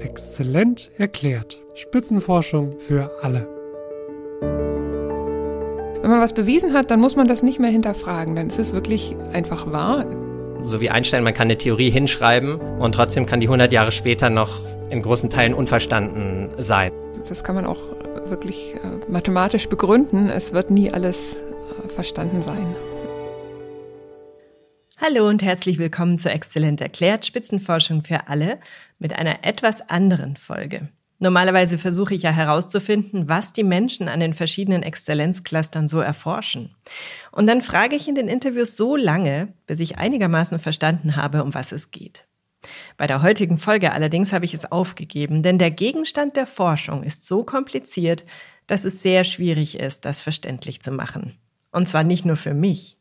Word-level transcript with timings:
Exzellent 0.00 0.90
erklärt. 0.96 1.60
Spitzenforschung 1.74 2.78
für 2.78 3.10
alle. 3.22 3.48
Wenn 6.00 6.10
man 6.10 6.20
was 6.20 6.32
bewiesen 6.32 6.72
hat, 6.72 6.90
dann 6.90 7.00
muss 7.00 7.16
man 7.16 7.28
das 7.28 7.42
nicht 7.42 7.58
mehr 7.58 7.70
hinterfragen. 7.70 8.36
Dann 8.36 8.48
ist 8.48 8.58
es 8.58 8.72
wirklich 8.72 9.16
einfach 9.32 9.70
wahr. 9.70 10.06
So 10.64 10.80
wie 10.80 10.90
Einstein, 10.90 11.22
man 11.24 11.34
kann 11.34 11.46
eine 11.46 11.58
Theorie 11.58 11.90
hinschreiben 11.90 12.60
und 12.78 12.94
trotzdem 12.94 13.26
kann 13.26 13.40
die 13.40 13.46
100 13.46 13.72
Jahre 13.72 13.92
später 13.92 14.30
noch 14.30 14.60
in 14.90 15.02
großen 15.02 15.30
Teilen 15.30 15.54
unverstanden 15.54 16.50
sein. 16.58 16.92
Das 17.28 17.44
kann 17.44 17.54
man 17.54 17.66
auch 17.66 17.80
wirklich 18.26 18.74
äh, 18.74 19.10
mathematisch 19.10 19.68
begründen. 19.68 20.28
Es 20.28 20.52
wird 20.52 20.70
nie 20.70 20.90
alles 20.90 21.36
äh, 21.36 21.88
verstanden 21.88 22.42
sein. 22.42 22.74
Hallo 25.00 25.28
und 25.28 25.44
herzlich 25.44 25.78
willkommen 25.78 26.18
zu 26.18 26.28
Exzellent 26.28 26.80
erklärt 26.80 27.24
Spitzenforschung 27.24 28.02
für 28.02 28.26
alle 28.26 28.58
mit 28.98 29.12
einer 29.14 29.44
etwas 29.44 29.88
anderen 29.88 30.36
Folge. 30.36 30.88
Normalerweise 31.20 31.78
versuche 31.78 32.14
ich 32.14 32.22
ja 32.22 32.32
herauszufinden, 32.32 33.28
was 33.28 33.52
die 33.52 33.62
Menschen 33.62 34.08
an 34.08 34.18
den 34.18 34.34
verschiedenen 34.34 34.82
Exzellenzclustern 34.82 35.86
so 35.86 36.00
erforschen. 36.00 36.74
Und 37.30 37.46
dann 37.46 37.62
frage 37.62 37.94
ich 37.94 38.08
in 38.08 38.16
den 38.16 38.26
Interviews 38.26 38.76
so 38.76 38.96
lange, 38.96 39.52
bis 39.68 39.78
ich 39.78 39.98
einigermaßen 39.98 40.58
verstanden 40.58 41.14
habe, 41.14 41.44
um 41.44 41.54
was 41.54 41.70
es 41.70 41.92
geht. 41.92 42.26
Bei 42.96 43.06
der 43.06 43.22
heutigen 43.22 43.58
Folge 43.58 43.92
allerdings 43.92 44.32
habe 44.32 44.46
ich 44.46 44.52
es 44.52 44.70
aufgegeben, 44.72 45.44
denn 45.44 45.58
der 45.60 45.70
Gegenstand 45.70 46.34
der 46.34 46.48
Forschung 46.48 47.04
ist 47.04 47.24
so 47.24 47.44
kompliziert, 47.44 48.24
dass 48.66 48.84
es 48.84 49.00
sehr 49.00 49.22
schwierig 49.22 49.78
ist, 49.78 50.04
das 50.04 50.20
verständlich 50.20 50.82
zu 50.82 50.90
machen. 50.90 51.38
Und 51.70 51.86
zwar 51.86 52.02
nicht 52.02 52.24
nur 52.24 52.36
für 52.36 52.54
mich. 52.54 52.97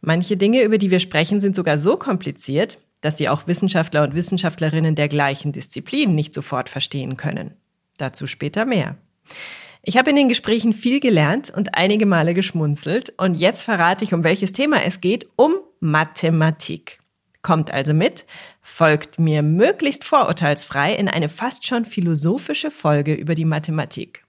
Manche 0.00 0.36
Dinge, 0.36 0.62
über 0.62 0.78
die 0.78 0.90
wir 0.90 0.98
sprechen, 0.98 1.40
sind 1.40 1.54
sogar 1.54 1.78
so 1.78 1.96
kompliziert, 1.96 2.78
dass 3.00 3.16
sie 3.16 3.28
auch 3.28 3.46
Wissenschaftler 3.46 4.02
und 4.02 4.14
Wissenschaftlerinnen 4.14 4.94
der 4.94 5.08
gleichen 5.08 5.52
Disziplin 5.52 6.14
nicht 6.14 6.34
sofort 6.34 6.68
verstehen 6.68 7.16
können. 7.16 7.56
Dazu 7.98 8.26
später 8.26 8.64
mehr. 8.64 8.96
Ich 9.82 9.98
habe 9.98 10.10
in 10.10 10.16
den 10.16 10.28
Gesprächen 10.28 10.72
viel 10.72 11.00
gelernt 11.00 11.50
und 11.50 11.74
einige 11.74 12.06
Male 12.06 12.34
geschmunzelt 12.34 13.12
und 13.16 13.34
jetzt 13.34 13.62
verrate 13.62 14.04
ich, 14.04 14.14
um 14.14 14.22
welches 14.22 14.52
Thema 14.52 14.84
es 14.84 15.00
geht, 15.00 15.26
um 15.36 15.54
Mathematik. 15.80 17.00
Kommt 17.42 17.72
also 17.72 17.92
mit, 17.92 18.24
folgt 18.60 19.18
mir 19.18 19.42
möglichst 19.42 20.04
vorurteilsfrei 20.04 20.94
in 20.94 21.08
eine 21.08 21.28
fast 21.28 21.66
schon 21.66 21.84
philosophische 21.84 22.70
Folge 22.70 23.14
über 23.14 23.34
die 23.34 23.44
Mathematik. 23.44 24.24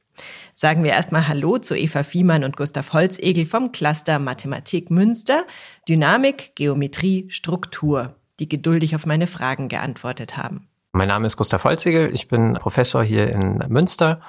Sagen 0.56 0.84
wir 0.84 0.92
erstmal 0.92 1.28
Hallo 1.28 1.58
zu 1.58 1.76
Eva 1.76 2.04
Fiemann 2.04 2.44
und 2.44 2.58
Gustav 2.58 2.94
Holzegel 2.94 3.46
vom 3.46 3.72
Cluster 3.72 4.20
Mathematik 4.20 4.92
Münster, 4.92 5.46
Dynamik, 5.90 6.56
Geometrie, 6.56 7.26
Struktur, 7.30 8.16
die 8.40 8.48
geduldig 8.48 8.96
auf 8.96 9.06
meine 9.06 9.28
Fragen 9.28 9.68
geantwortet 9.68 10.38
haben. 10.38 10.68
Mein 10.92 11.08
Name 11.08 11.26
ist 11.26 11.38
Gustav 11.38 11.64
Holzegel, 11.64 12.14
ich 12.14 12.28
bin 12.28 12.54
Professor 12.54 13.04
hier 13.04 13.32
in 13.32 13.64
Münster 13.68 14.22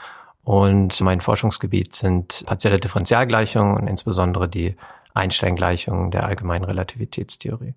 und 0.43 0.99
mein 1.03 1.21
Forschungsgebiet 1.21 1.95
sind 1.95 2.45
partielle 2.47 2.81
Differentialgleichungen 2.81 3.77
und 3.77 3.87
insbesondere 3.87 4.49
die 4.49 4.77
Einstein-Gleichungen 5.13 6.11
der 6.11 6.25
allgemeinen 6.25 6.65
Relativitätstheorie. 6.65 7.75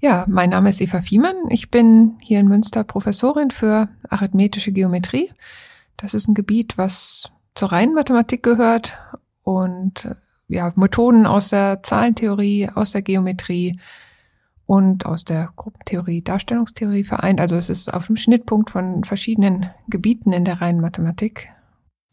Ja, 0.00 0.24
mein 0.28 0.50
Name 0.50 0.70
ist 0.70 0.80
Eva 0.80 1.00
Fiemann. 1.00 1.36
Ich 1.50 1.70
bin 1.70 2.18
hier 2.20 2.40
in 2.40 2.48
Münster 2.48 2.82
Professorin 2.84 3.50
für 3.50 3.88
arithmetische 4.08 4.72
Geometrie. 4.72 5.32
Das 5.96 6.14
ist 6.14 6.26
ein 6.26 6.34
Gebiet, 6.34 6.78
was 6.78 7.30
zur 7.54 7.72
reinen 7.72 7.94
Mathematik 7.94 8.42
gehört 8.42 8.98
und 9.42 10.04
äh, 10.04 10.14
ja, 10.48 10.72
Methoden 10.76 11.26
aus 11.26 11.50
der 11.50 11.82
Zahlentheorie, 11.82 12.70
aus 12.74 12.92
der 12.92 13.02
Geometrie 13.02 13.78
und 14.66 15.06
aus 15.06 15.24
der 15.24 15.52
Gruppentheorie, 15.56 16.22
Darstellungstheorie 16.22 17.04
vereint. 17.04 17.40
Also 17.40 17.56
es 17.56 17.70
ist 17.70 17.92
auf 17.92 18.06
dem 18.06 18.16
Schnittpunkt 18.16 18.70
von 18.70 19.04
verschiedenen 19.04 19.70
Gebieten 19.88 20.32
in 20.32 20.44
der 20.44 20.60
reinen 20.60 20.80
Mathematik. 20.80 21.48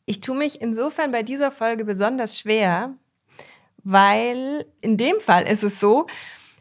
Ich 0.05 0.21
tue 0.21 0.37
mich 0.37 0.61
insofern 0.61 1.11
bei 1.11 1.21
dieser 1.21 1.51
Folge 1.51 1.83
besonders 1.83 2.39
schwer, 2.39 2.93
weil 3.83 4.65
in 4.81 4.97
dem 4.97 5.19
Fall 5.19 5.45
ist 5.45 5.63
es 5.63 5.79
so, 5.79 6.07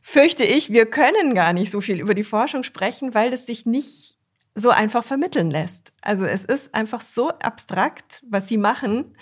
fürchte 0.03 0.45
ich, 0.45 0.73
wir 0.73 0.87
können 0.87 1.35
gar 1.35 1.53
nicht 1.53 1.71
so 1.71 1.81
viel 1.81 2.01
über 2.01 2.15
die 2.15 2.25
Forschung 2.25 2.63
sprechen, 2.63 3.15
weil 3.15 3.33
es 3.33 3.47
sich 3.47 3.67
nicht 3.67 4.16
so 4.57 4.71
einfach 4.71 5.05
vermitteln 5.05 5.51
lässt. 5.51 5.93
Also 6.01 6.25
es 6.25 6.45
ist 6.45 6.75
einfach 6.75 7.03
so 7.03 7.29
abstrakt, 7.29 8.25
was 8.29 8.49
sie 8.49 8.57
machen, 8.57 9.15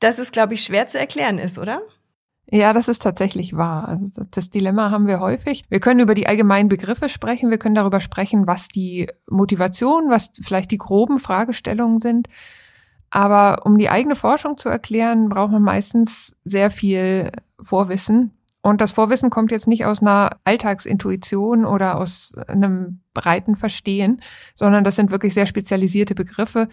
dass 0.00 0.18
es, 0.18 0.32
glaube 0.32 0.54
ich, 0.54 0.64
schwer 0.64 0.88
zu 0.88 0.98
erklären 0.98 1.38
ist, 1.38 1.56
oder? 1.56 1.80
Ja, 2.48 2.72
das 2.72 2.88
ist 2.88 3.02
tatsächlich 3.02 3.56
wahr. 3.56 3.88
Also 3.88 4.22
das 4.30 4.50
Dilemma 4.50 4.90
haben 4.90 5.06
wir 5.06 5.20
häufig. 5.20 5.64
Wir 5.68 5.80
können 5.80 6.00
über 6.00 6.14
die 6.14 6.26
allgemeinen 6.26 6.68
Begriffe 6.68 7.08
sprechen, 7.08 7.50
wir 7.50 7.58
können 7.58 7.74
darüber 7.74 8.00
sprechen, 8.00 8.46
was 8.46 8.68
die 8.68 9.08
Motivation, 9.28 10.10
was 10.10 10.30
vielleicht 10.42 10.70
die 10.70 10.78
groben 10.78 11.18
Fragestellungen 11.18 12.00
sind. 12.00 12.28
Aber 13.10 13.64
um 13.64 13.78
die 13.78 13.88
eigene 13.88 14.16
Forschung 14.16 14.58
zu 14.58 14.68
erklären, 14.68 15.28
braucht 15.28 15.52
man 15.52 15.62
meistens 15.62 16.36
sehr 16.44 16.70
viel 16.70 17.32
Vorwissen. 17.60 18.35
Und 18.66 18.80
das 18.80 18.90
Vorwissen 18.90 19.30
kommt 19.30 19.52
jetzt 19.52 19.68
nicht 19.68 19.84
aus 19.84 20.02
einer 20.02 20.38
Alltagsintuition 20.42 21.64
oder 21.64 22.00
aus 22.00 22.34
einem 22.48 22.98
breiten 23.14 23.54
Verstehen, 23.54 24.20
sondern 24.56 24.82
das 24.82 24.96
sind 24.96 25.12
wirklich 25.12 25.34
sehr 25.34 25.46
spezialisierte 25.46 26.16
Begriffe. 26.16 26.68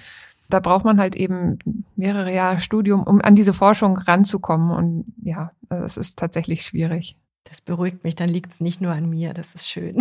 Da 0.49 0.59
braucht 0.59 0.85
man 0.85 0.99
halt 0.99 1.15
eben 1.15 1.59
mehrere 1.95 2.33
Jahre 2.33 2.61
Studium, 2.61 3.03
um 3.03 3.21
an 3.21 3.35
diese 3.35 3.53
Forschung 3.53 3.95
ranzukommen. 3.95 4.71
Und 4.71 5.05
ja, 5.21 5.51
das 5.69 5.97
ist 5.97 6.17
tatsächlich 6.17 6.65
schwierig. 6.65 7.15
Das 7.43 7.61
beruhigt 7.61 8.03
mich, 8.03 8.15
dann 8.15 8.29
liegt 8.29 8.53
es 8.53 8.59
nicht 8.59 8.81
nur 8.81 8.91
an 8.91 9.07
mir, 9.07 9.35
das 9.35 9.53
ist 9.53 9.69
schön. 9.69 9.99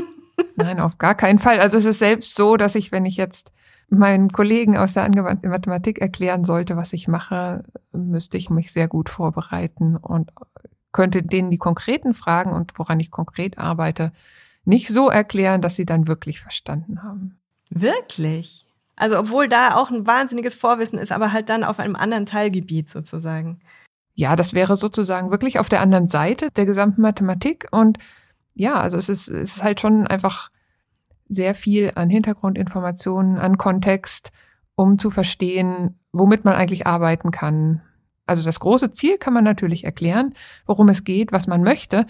Nein, 0.56 0.80
auf 0.80 0.98
gar 0.98 1.14
keinen 1.14 1.38
Fall. 1.38 1.60
Also 1.60 1.78
es 1.78 1.84
ist 1.84 2.00
selbst 2.00 2.34
so, 2.34 2.56
dass 2.56 2.74
ich, 2.74 2.90
wenn 2.90 3.06
ich 3.06 3.16
jetzt 3.16 3.52
meinen 3.90 4.32
Kollegen 4.32 4.76
aus 4.76 4.94
der 4.94 5.04
angewandten 5.04 5.50
Mathematik 5.50 6.00
erklären 6.00 6.44
sollte, 6.44 6.76
was 6.76 6.92
ich 6.92 7.06
mache, 7.06 7.62
müsste 7.92 8.36
ich 8.36 8.50
mich 8.50 8.72
sehr 8.72 8.88
gut 8.88 9.08
vorbereiten 9.08 9.94
und 9.96 10.32
könnte 10.92 11.22
denen 11.22 11.50
die 11.50 11.58
konkreten 11.58 12.14
Fragen 12.14 12.52
und 12.52 12.72
woran 12.78 13.00
ich 13.00 13.10
konkret 13.10 13.58
arbeite, 13.58 14.12
nicht 14.64 14.88
so 14.88 15.08
erklären, 15.08 15.62
dass 15.62 15.76
sie 15.76 15.86
dann 15.86 16.06
wirklich 16.06 16.40
verstanden 16.40 17.02
haben. 17.02 17.38
Wirklich? 17.70 18.66
Also 18.96 19.18
obwohl 19.18 19.48
da 19.48 19.76
auch 19.76 19.90
ein 19.90 20.06
wahnsinniges 20.06 20.54
Vorwissen 20.54 20.98
ist, 20.98 21.12
aber 21.12 21.32
halt 21.32 21.48
dann 21.48 21.64
auf 21.64 21.78
einem 21.78 21.96
anderen 21.96 22.26
Teilgebiet 22.26 22.90
sozusagen. 22.90 23.60
Ja, 24.14 24.34
das 24.34 24.52
wäre 24.52 24.76
sozusagen 24.76 25.30
wirklich 25.30 25.58
auf 25.58 25.68
der 25.68 25.80
anderen 25.80 26.08
Seite 26.08 26.50
der 26.50 26.66
gesamten 26.66 27.02
Mathematik. 27.02 27.68
Und 27.70 27.98
ja, 28.54 28.74
also 28.74 28.98
es 28.98 29.08
ist, 29.08 29.28
es 29.28 29.56
ist 29.56 29.62
halt 29.62 29.80
schon 29.80 30.06
einfach 30.06 30.50
sehr 31.28 31.54
viel 31.54 31.92
an 31.94 32.10
Hintergrundinformationen, 32.10 33.38
an 33.38 33.56
Kontext, 33.58 34.32
um 34.74 34.98
zu 34.98 35.10
verstehen, 35.10 36.00
womit 36.12 36.44
man 36.44 36.54
eigentlich 36.54 36.86
arbeiten 36.86 37.30
kann, 37.30 37.82
also 38.28 38.42
das 38.42 38.60
große 38.60 38.90
Ziel 38.92 39.18
kann 39.18 39.32
man 39.32 39.44
natürlich 39.44 39.84
erklären, 39.84 40.34
worum 40.66 40.88
es 40.88 41.04
geht, 41.04 41.32
was 41.32 41.46
man 41.46 41.62
möchte. 41.62 42.06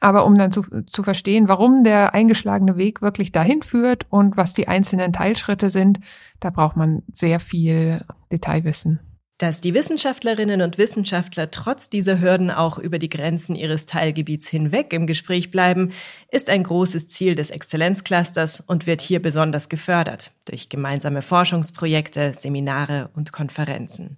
Aber 0.00 0.26
um 0.26 0.36
dann 0.36 0.52
zu, 0.52 0.62
zu 0.86 1.02
verstehen, 1.02 1.48
warum 1.48 1.82
der 1.82 2.14
eingeschlagene 2.14 2.76
Weg 2.76 3.02
wirklich 3.02 3.32
dahin 3.32 3.62
führt 3.62 4.06
und 4.10 4.36
was 4.36 4.54
die 4.54 4.68
einzelnen 4.68 5.12
Teilschritte 5.12 5.70
sind, 5.70 6.00
da 6.38 6.50
braucht 6.50 6.76
man 6.76 7.02
sehr 7.12 7.40
viel 7.40 8.04
Detailwissen. 8.30 9.00
Dass 9.38 9.60
die 9.60 9.74
Wissenschaftlerinnen 9.74 10.62
und 10.62 10.78
Wissenschaftler 10.78 11.50
trotz 11.50 11.90
dieser 11.90 12.20
Hürden 12.20 12.50
auch 12.50 12.78
über 12.78 12.98
die 12.98 13.10
Grenzen 13.10 13.54
ihres 13.54 13.84
Teilgebiets 13.84 14.48
hinweg 14.48 14.94
im 14.94 15.06
Gespräch 15.06 15.50
bleiben, 15.50 15.92
ist 16.30 16.48
ein 16.48 16.62
großes 16.62 17.08
Ziel 17.08 17.34
des 17.34 17.50
Exzellenzclusters 17.50 18.60
und 18.60 18.86
wird 18.86 19.02
hier 19.02 19.20
besonders 19.20 19.68
gefördert 19.68 20.32
durch 20.46 20.70
gemeinsame 20.70 21.20
Forschungsprojekte, 21.20 22.32
Seminare 22.34 23.10
und 23.14 23.32
Konferenzen. 23.32 24.16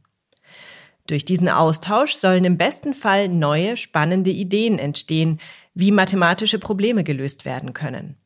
Durch 1.08 1.24
diesen 1.24 1.48
Austausch 1.48 2.12
sollen 2.12 2.44
im 2.44 2.58
besten 2.58 2.92
Fall 2.92 3.28
neue, 3.28 3.76
spannende 3.76 4.30
Ideen 4.30 4.78
entstehen, 4.78 5.40
wie 5.74 5.90
mathematische 5.90 6.58
Probleme 6.58 7.02
gelöst 7.02 7.44
werden 7.44 7.72
können. 7.72 8.16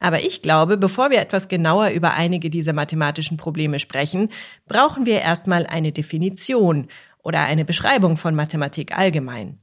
Aber 0.00 0.20
ich 0.20 0.42
glaube, 0.42 0.76
bevor 0.76 1.10
wir 1.10 1.18
etwas 1.18 1.48
genauer 1.48 1.88
über 1.88 2.12
einige 2.12 2.50
dieser 2.50 2.74
mathematischen 2.74 3.38
Probleme 3.38 3.78
sprechen, 3.78 4.28
brauchen 4.66 5.06
wir 5.06 5.22
erstmal 5.22 5.66
eine 5.66 5.92
Definition 5.92 6.88
oder 7.22 7.40
eine 7.40 7.64
Beschreibung 7.64 8.18
von 8.18 8.34
Mathematik 8.34 8.96
allgemein. 8.96 9.58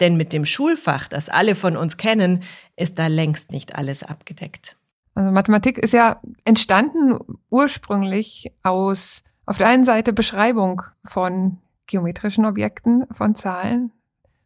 Denn 0.00 0.16
mit 0.16 0.32
dem 0.32 0.46
Schulfach, 0.46 1.08
das 1.08 1.28
alle 1.28 1.54
von 1.54 1.76
uns 1.76 1.98
kennen, 1.98 2.42
ist 2.74 2.98
da 2.98 3.06
längst 3.06 3.52
nicht 3.52 3.76
alles 3.76 4.02
abgedeckt. 4.02 4.76
Also 5.14 5.30
Mathematik 5.30 5.78
ist 5.78 5.92
ja 5.92 6.22
entstanden 6.44 7.18
ursprünglich 7.50 8.50
aus 8.62 9.22
auf 9.46 9.58
der 9.58 9.68
einen 9.68 9.84
Seite 9.84 10.14
Beschreibung 10.14 10.82
von 11.04 11.58
geometrischen 11.86 12.44
Objekten 12.44 13.06
von 13.10 13.34
Zahlen. 13.34 13.92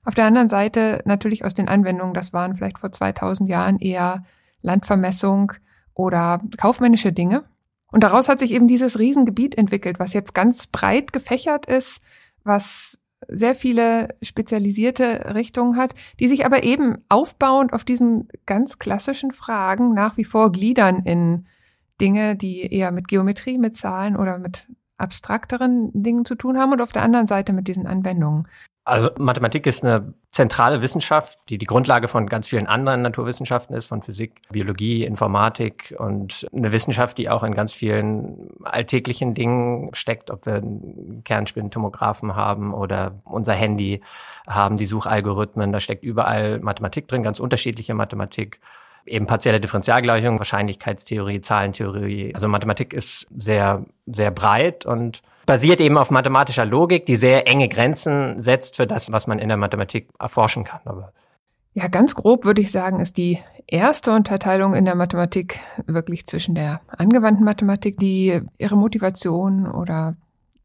Auf 0.05 0.15
der 0.15 0.25
anderen 0.25 0.49
Seite 0.49 1.03
natürlich 1.05 1.45
aus 1.45 1.55
den 1.55 1.69
Anwendungen, 1.69 2.15
das 2.15 2.33
waren 2.33 2.55
vielleicht 2.55 2.79
vor 2.79 2.93
2000 2.93 3.49
Jahren 3.49 3.79
eher 3.79 4.25
Landvermessung 4.63 5.53
oder 5.95 6.41
kaufmännische 6.57 7.13
Dinge. 7.13 7.45
Und 7.91 8.03
daraus 8.03 8.29
hat 8.29 8.39
sich 8.39 8.53
eben 8.53 8.69
dieses 8.69 8.99
Riesengebiet 8.99 9.57
entwickelt, 9.57 9.99
was 9.99 10.13
jetzt 10.13 10.35
ganz 10.35 10.67
breit 10.67 11.13
gefächert 11.13 11.67
ist, 11.67 12.01
was 12.45 12.99
sehr 13.27 13.55
viele 13.55 14.15
spezialisierte 14.23 15.35
Richtungen 15.35 15.77
hat, 15.77 15.95
die 16.21 16.29
sich 16.29 16.47
aber 16.47 16.63
eben 16.63 16.99
aufbauend 17.09 17.73
auf 17.73 17.85
diesen 17.85 18.29
ganz 18.47 18.79
klassischen 18.79 19.33
Fragen 19.33 19.93
nach 19.93 20.17
wie 20.17 20.25
vor 20.25 20.53
gliedern 20.53 21.03
in 21.05 21.47
Dinge, 22.01 22.37
die 22.37 22.73
eher 22.73 22.93
mit 22.93 23.09
Geometrie, 23.09 23.59
mit 23.59 23.77
Zahlen 23.77 24.17
oder 24.17 24.39
mit 24.39 24.69
abstrakteren 24.99 25.91
Dingen 25.95 26.25
zu 26.25 26.35
tun 26.35 26.59
haben 26.59 26.73
und 26.73 26.81
auf 26.81 26.93
der 26.93 27.03
anderen 27.03 27.27
Seite 27.27 27.53
mit 27.53 27.69
diesen 27.69 27.87
Anwendungen. 27.87 28.47
Also 28.89 29.11
Mathematik 29.19 29.67
ist 29.67 29.85
eine 29.85 30.15
zentrale 30.31 30.81
Wissenschaft, 30.81 31.39
die 31.51 31.59
die 31.59 31.67
Grundlage 31.67 32.09
von 32.09 32.27
ganz 32.27 32.49
vielen 32.49 32.67
anderen 32.67 33.03
Naturwissenschaften 33.03 33.75
ist, 33.75 33.87
von 33.87 34.01
Physik, 34.01 34.41
Biologie, 34.51 35.05
Informatik 35.05 35.95
und 35.99 36.47
eine 36.55 36.73
Wissenschaft, 36.73 37.19
die 37.19 37.29
auch 37.29 37.43
in 37.43 37.53
ganz 37.55 37.75
vielen 37.75 38.49
alltäglichen 38.65 39.35
Dingen 39.35 39.91
steckt, 39.93 40.31
ob 40.31 40.47
wir 40.47 40.55
einen 40.55 41.23
Kernspintomographen 41.25 42.35
haben 42.35 42.73
oder 42.73 43.21
unser 43.25 43.53
Handy 43.53 44.01
haben, 44.47 44.79
die 44.79 44.87
Suchalgorithmen, 44.87 45.71
da 45.71 45.81
steckt 45.81 46.03
überall 46.03 46.59
Mathematik 46.61 47.09
drin, 47.09 47.23
ganz 47.23 47.41
unterschiedliche 47.41 47.93
Mathematik 47.93 48.59
eben 49.09 49.27
partielle 49.27 49.61
Differentialgleichung, 49.61 50.39
Wahrscheinlichkeitstheorie, 50.39 51.41
Zahlentheorie. 51.41 52.35
Also 52.35 52.49
Mathematik 52.49 52.93
ist 52.93 53.27
sehr, 53.37 53.85
sehr 54.07 54.31
breit 54.31 54.87
und 54.87 55.23
basiert 55.47 55.81
eben 55.81 55.97
auf 55.97 56.11
mathematischer 56.11 56.67
Logik, 56.67 57.07
die 57.07 57.17
sehr 57.17 57.47
enge 57.47 57.69
Grenzen 57.69 58.39
setzt 58.39 58.77
für 58.77 58.87
das, 58.87 59.11
was 59.13 59.27
man 59.27 59.39
in 59.39 59.49
der 59.49 59.57
Mathematik 59.57 60.11
erforschen 60.19 60.65
kann. 60.65 60.81
Aber 60.85 61.13
ja, 61.75 61.89
ganz 61.89 62.15
grob 62.15 62.45
würde 62.45 62.61
ich 62.61 62.73
sagen, 62.73 63.01
ist 63.01 63.17
die 63.17 63.39
erste 63.67 64.13
Unterteilung 64.13 64.75
in 64.75 64.85
der 64.85 64.95
Mathematik 64.95 65.61
wirklich 65.87 66.27
zwischen 66.27 66.55
der 66.55 66.81
angewandten 66.89 67.45
Mathematik, 67.45 67.99
die 67.99 68.41
ihre 68.59 68.77
Motivation 68.77 69.71
oder 69.71 70.17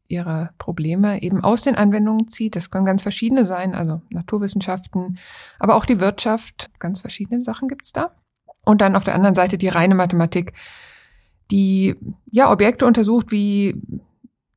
ihre 0.08 0.50
Probleme 0.58 1.22
eben 1.22 1.42
aus 1.42 1.62
den 1.62 1.76
Anwendungen 1.76 2.28
zieht. 2.28 2.56
Das 2.56 2.70
können 2.70 2.84
ganz 2.84 3.02
verschiedene 3.02 3.46
sein, 3.46 3.74
also 3.74 4.02
Naturwissenschaften, 4.10 5.18
aber 5.58 5.76
auch 5.76 5.86
die 5.86 6.00
Wirtschaft. 6.00 6.70
Ganz 6.78 7.00
verschiedene 7.00 7.42
Sachen 7.42 7.68
gibt 7.68 7.84
es 7.84 7.92
da. 7.92 8.12
Und 8.64 8.80
dann 8.80 8.96
auf 8.96 9.04
der 9.04 9.14
anderen 9.14 9.34
Seite 9.34 9.58
die 9.58 9.68
reine 9.68 9.94
Mathematik, 9.94 10.52
die 11.50 11.96
ja 12.30 12.50
Objekte 12.50 12.86
untersucht 12.86 13.30
wie 13.30 13.74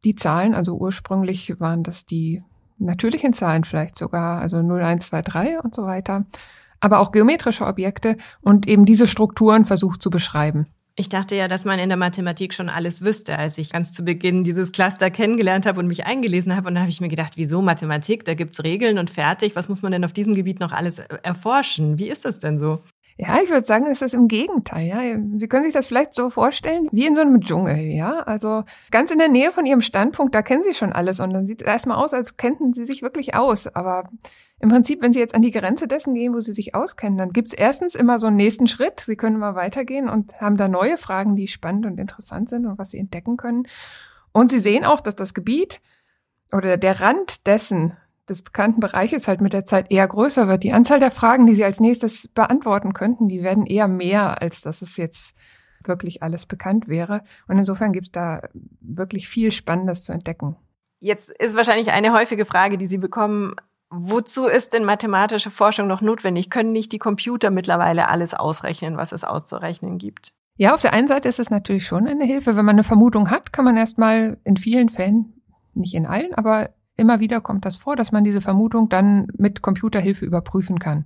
die 0.04 0.16
Zahlen, 0.16 0.54
also 0.54 0.78
ursprünglich 0.78 1.60
waren 1.60 1.84
das 1.84 2.06
die 2.06 2.44
natürlichen 2.80 3.34
Zahlen 3.34 3.64
vielleicht 3.64 3.98
sogar, 3.98 4.40
also 4.40 4.62
0, 4.62 4.82
1, 4.82 5.08
2, 5.08 5.22
3 5.22 5.60
und 5.60 5.76
so 5.76 5.84
weiter, 5.84 6.26
aber 6.80 7.00
auch 7.00 7.12
geometrische 7.12 7.66
Objekte 7.66 8.18
und 8.42 8.68
eben 8.68 8.86
diese 8.86 9.08
Strukturen 9.08 9.66
versucht 9.66 10.02
zu 10.02 10.10
beschreiben. 10.10 10.68
Ich 11.00 11.10
dachte 11.10 11.36
ja, 11.36 11.48
dass 11.48 11.64
man 11.64 11.78
in 11.78 11.90
der 11.90 11.98
Mathematik 11.98 12.56
schon 12.56 12.70
alles 12.70 13.04
wüsste, 13.04 13.38
als 13.38 13.60
ich 13.60 13.72
ganz 13.72 13.94
zu 13.94 14.04
Beginn 14.04 14.44
dieses 14.44 14.72
Cluster 14.72 15.12
kennengelernt 15.12 15.68
habe 15.68 15.80
und 15.80 15.88
mich 15.88 16.08
eingelesen 16.08 16.56
habe. 16.56 16.70
Und 16.70 16.74
dann 16.74 16.82
habe 16.82 16.90
ich 16.90 17.02
mir 17.02 17.08
gedacht, 17.08 17.34
wieso 17.36 17.62
Mathematik? 17.62 18.26
Da 18.26 18.34
gibt's 18.34 18.64
Regeln 18.64 18.98
und 18.98 19.12
fertig. 19.12 19.56
Was 19.56 19.70
muss 19.70 19.84
man 19.84 19.92
denn 19.92 20.04
auf 20.04 20.12
diesem 20.12 20.34
Gebiet 20.34 20.60
noch 20.60 20.72
alles 20.72 20.98
erforschen? 20.98 22.00
Wie 22.00 22.10
ist 22.10 22.26
das 22.26 22.40
denn 22.40 22.58
so? 22.58 22.82
Ja, 23.20 23.40
ich 23.44 23.50
würde 23.50 23.66
sagen, 23.66 23.88
es 23.88 24.04
ist 24.04 24.14
im 24.14 24.28
Gegenteil. 24.28 24.86
Ja. 24.88 25.00
Sie 25.38 25.48
können 25.48 25.66
sich 25.66 25.74
das 25.74 25.88
vielleicht 25.88 26.14
so 26.14 26.30
vorstellen, 26.30 26.88
wie 26.92 27.08
in 27.08 27.16
so 27.16 27.22
einem 27.22 27.42
Dschungel. 27.42 27.78
Ja, 27.78 28.20
also 28.20 28.64
ganz 28.92 29.10
in 29.10 29.18
der 29.18 29.28
Nähe 29.28 29.52
von 29.52 29.66
Ihrem 29.66 29.82
Standpunkt, 29.82 30.36
da 30.36 30.44
kennen 30.44 30.64
Sie 30.64 30.76
schon 30.76 30.94
alles 30.94 31.20
und 31.20 31.34
dann 31.34 31.48
sieht 31.48 31.62
es 31.62 31.68
erstmal 31.68 31.98
aus, 31.98 32.14
als 32.14 32.38
kennten 32.38 32.74
Sie 32.74 32.86
sich 32.86 33.02
wirklich 33.02 33.34
aus. 33.34 33.66
Aber 33.66 34.10
im 34.60 34.70
Prinzip, 34.70 35.02
wenn 35.02 35.14
Sie 35.14 35.20
jetzt 35.20 35.34
an 35.34 35.42
die 35.42 35.52
Grenze 35.52 35.88
dessen 35.88 36.14
gehen, 36.14 36.34
wo 36.34 36.42
Sie 36.42 36.54
sich 36.54 36.76
auskennen, 36.76 37.18
dann 37.18 37.34
gibt 37.34 37.48
es 37.50 37.54
erstens 37.56 37.96
immer 37.96 38.20
so 38.20 38.28
einen 38.28 38.36
nächsten 38.36 38.68
Schritt. 38.68 39.00
Sie 39.00 39.16
können 39.16 39.40
mal 39.40 39.56
weitergehen 39.56 40.10
und 40.10 40.40
haben 40.40 40.58
da 40.58 40.68
neue 40.68 40.98
Fragen, 40.98 41.36
die 41.36 41.48
spannend 41.48 41.88
und 41.88 42.00
interessant 42.00 42.50
sind 42.50 42.68
und 42.68 42.78
was 42.78 42.92
Sie 42.92 43.00
entdecken 43.00 43.36
können. 43.36 43.68
Und 44.32 44.52
Sie 44.52 44.60
sehen 44.60 44.86
auch, 44.86 45.02
dass 45.02 45.16
das 45.16 45.34
Gebiet 45.34 45.82
oder 46.54 46.78
der 46.78 47.02
Rand 47.02 47.48
dessen, 47.48 47.98
des 48.30 48.42
bekannten 48.42 48.80
Bereiches 48.80 49.28
halt 49.28 49.42
mit 49.42 49.54
der 49.54 49.66
Zeit 49.66 49.92
eher 49.92 50.08
größer 50.08 50.48
wird. 50.48 50.64
Die 50.64 50.74
Anzahl 50.74 51.00
der 51.00 51.12
Fragen, 51.12 51.48
die 51.48 51.56
Sie 51.56 51.64
als 51.64 51.80
nächstes 51.80 52.28
beantworten 52.28 52.94
könnten, 52.94 53.30
die 53.30 53.44
werden 53.44 53.66
eher 53.66 53.88
mehr, 53.88 54.42
als 54.42 54.62
dass 54.62 54.82
es 54.82 54.98
jetzt 54.98 55.36
wirklich 55.86 56.24
alles 56.24 56.46
bekannt 56.46 56.88
wäre. 56.88 57.24
Und 57.48 57.58
insofern 57.58 57.94
gibt 57.94 58.08
es 58.08 58.12
da 58.12 58.42
wirklich 58.82 59.30
viel 59.30 59.52
Spannendes 59.52 60.04
zu 60.04 60.12
entdecken. 60.12 60.58
Jetzt 61.00 61.30
ist 61.30 61.56
wahrscheinlich 61.56 61.92
eine 61.92 62.14
häufige 62.14 62.46
Frage, 62.46 62.78
die 62.78 62.88
Sie 62.88 62.98
bekommen. 62.98 63.56
Wozu 63.90 64.48
ist 64.48 64.74
denn 64.74 64.84
mathematische 64.84 65.52
Forschung 65.52 65.88
noch 65.88 66.02
notwendig? 66.02 66.50
Können 66.50 66.74
nicht 66.74 66.92
die 66.92 66.98
Computer 66.98 67.52
mittlerweile 67.52 68.10
alles 68.10 68.34
ausrechnen, 68.34 68.98
was 68.98 69.14
es 69.14 69.24
auszurechnen 69.24 69.98
gibt? 69.98 70.30
Ja, 70.58 70.74
auf 70.74 70.82
der 70.82 70.92
einen 70.92 71.08
Seite 71.08 71.30
ist 71.30 71.40
es 71.40 71.52
natürlich 71.52 71.86
schon 71.86 72.08
eine 72.08 72.26
Hilfe. 72.26 72.58
Wenn 72.58 72.66
man 72.66 72.76
eine 72.76 72.84
Vermutung 72.84 73.30
hat, 73.30 73.54
kann 73.54 73.64
man 73.64 73.78
erstmal 73.78 74.38
in 74.44 74.58
vielen 74.58 74.90
Fällen, 74.90 75.42
nicht 75.74 75.94
in 75.94 76.08
allen, 76.08 76.34
aber 76.34 76.72
Immer 76.98 77.20
wieder 77.20 77.42
kommt 77.42 77.64
das 77.64 77.76
vor, 77.76 77.96
dass 77.96 78.12
man 78.12 78.24
diese 78.24 78.42
Vermutung 78.42 78.90
dann 78.90 79.28
mit 79.38 79.62
Computerhilfe 79.62 80.26
überprüfen 80.26 80.80
kann. 80.80 81.06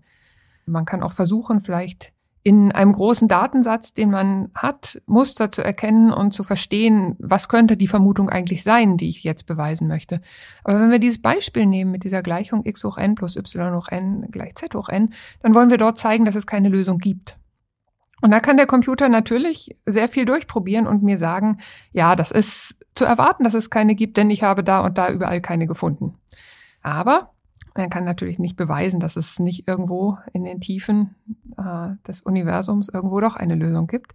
Man 0.66 0.86
kann 0.86 1.04
auch 1.04 1.12
versuchen, 1.12 1.60
vielleicht 1.60 2.14
in 2.44 2.72
einem 2.72 2.94
großen 2.94 3.28
Datensatz, 3.28 3.94
den 3.94 4.10
man 4.10 4.50
hat, 4.56 5.02
Muster 5.06 5.52
zu 5.52 5.64
erkennen 5.64 6.12
und 6.12 6.34
zu 6.34 6.44
verstehen, 6.44 7.16
was 7.20 7.50
könnte 7.50 7.78
die 7.78 7.88
Vermutung 7.88 8.30
eigentlich 8.30 8.64
sein, 8.64 8.98
die 8.98 9.10
ich 9.10 9.24
jetzt 9.24 9.46
beweisen 9.46 9.88
möchte. 9.88 10.22
Aber 10.64 10.80
wenn 10.80 10.90
wir 10.90 10.98
dieses 10.98 11.22
Beispiel 11.22 11.68
nehmen 11.68 11.92
mit 11.92 12.04
dieser 12.04 12.24
Gleichung 12.24 12.66
x 12.66 12.84
hoch 12.84 12.98
n 12.98 13.14
plus 13.14 13.36
y 13.36 13.76
hoch 13.76 13.90
n 13.90 14.28
gleich 14.32 14.56
z 14.56 14.74
hoch 14.74 14.90
n, 14.90 15.14
dann 15.44 15.54
wollen 15.54 15.70
wir 15.70 15.78
dort 15.78 16.00
zeigen, 16.00 16.26
dass 16.26 16.36
es 16.36 16.48
keine 16.48 16.70
Lösung 16.70 16.98
gibt. 16.98 17.38
Und 18.22 18.32
da 18.32 18.40
kann 18.40 18.58
der 18.58 18.68
Computer 18.68 19.10
natürlich 19.10 19.76
sehr 19.86 20.08
viel 20.08 20.26
durchprobieren 20.26 20.88
und 20.88 21.04
mir 21.04 21.18
sagen, 21.18 21.60
ja, 21.92 22.16
das 22.16 22.32
ist 22.32 22.78
zu 22.96 23.06
erwarten, 23.06 23.44
dass 23.44 23.54
es 23.54 23.70
keine 23.70 23.96
gibt, 23.96 24.18
denn 24.18 24.30
ich 24.30 24.44
habe 24.44 24.64
da 24.64 24.82
und 24.82 24.98
da 24.98 25.10
überall 25.10 25.42
keine 25.42 25.68
gefunden. 25.68 26.16
Aber 26.82 27.32
man 27.76 27.90
kann 27.90 28.04
natürlich 28.04 28.40
nicht 28.40 28.58
beweisen, 28.58 29.00
dass 29.00 29.16
es 29.16 29.40
nicht 29.40 29.68
irgendwo 29.68 30.18
in 30.34 30.44
den 30.44 30.60
Tiefen 30.60 31.16
äh, 31.58 31.96
des 32.08 32.22
Universums 32.22 32.90
irgendwo 32.90 33.22
doch 33.22 33.36
eine 33.36 33.56
Lösung 33.56 33.88
gibt. 33.88 34.14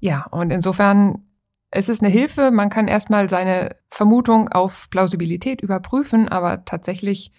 Ja, 0.00 0.26
und 0.30 0.50
insofern 0.50 1.24
es 1.70 1.88
ist 1.88 2.02
eine 2.02 2.10
Hilfe. 2.10 2.50
Man 2.50 2.70
kann 2.70 2.88
erstmal 2.88 3.28
seine 3.28 3.76
Vermutung 3.88 4.48
auf 4.48 4.88
Plausibilität 4.90 5.60
überprüfen, 5.60 6.28
aber 6.28 6.64
tatsächlich 6.64 7.32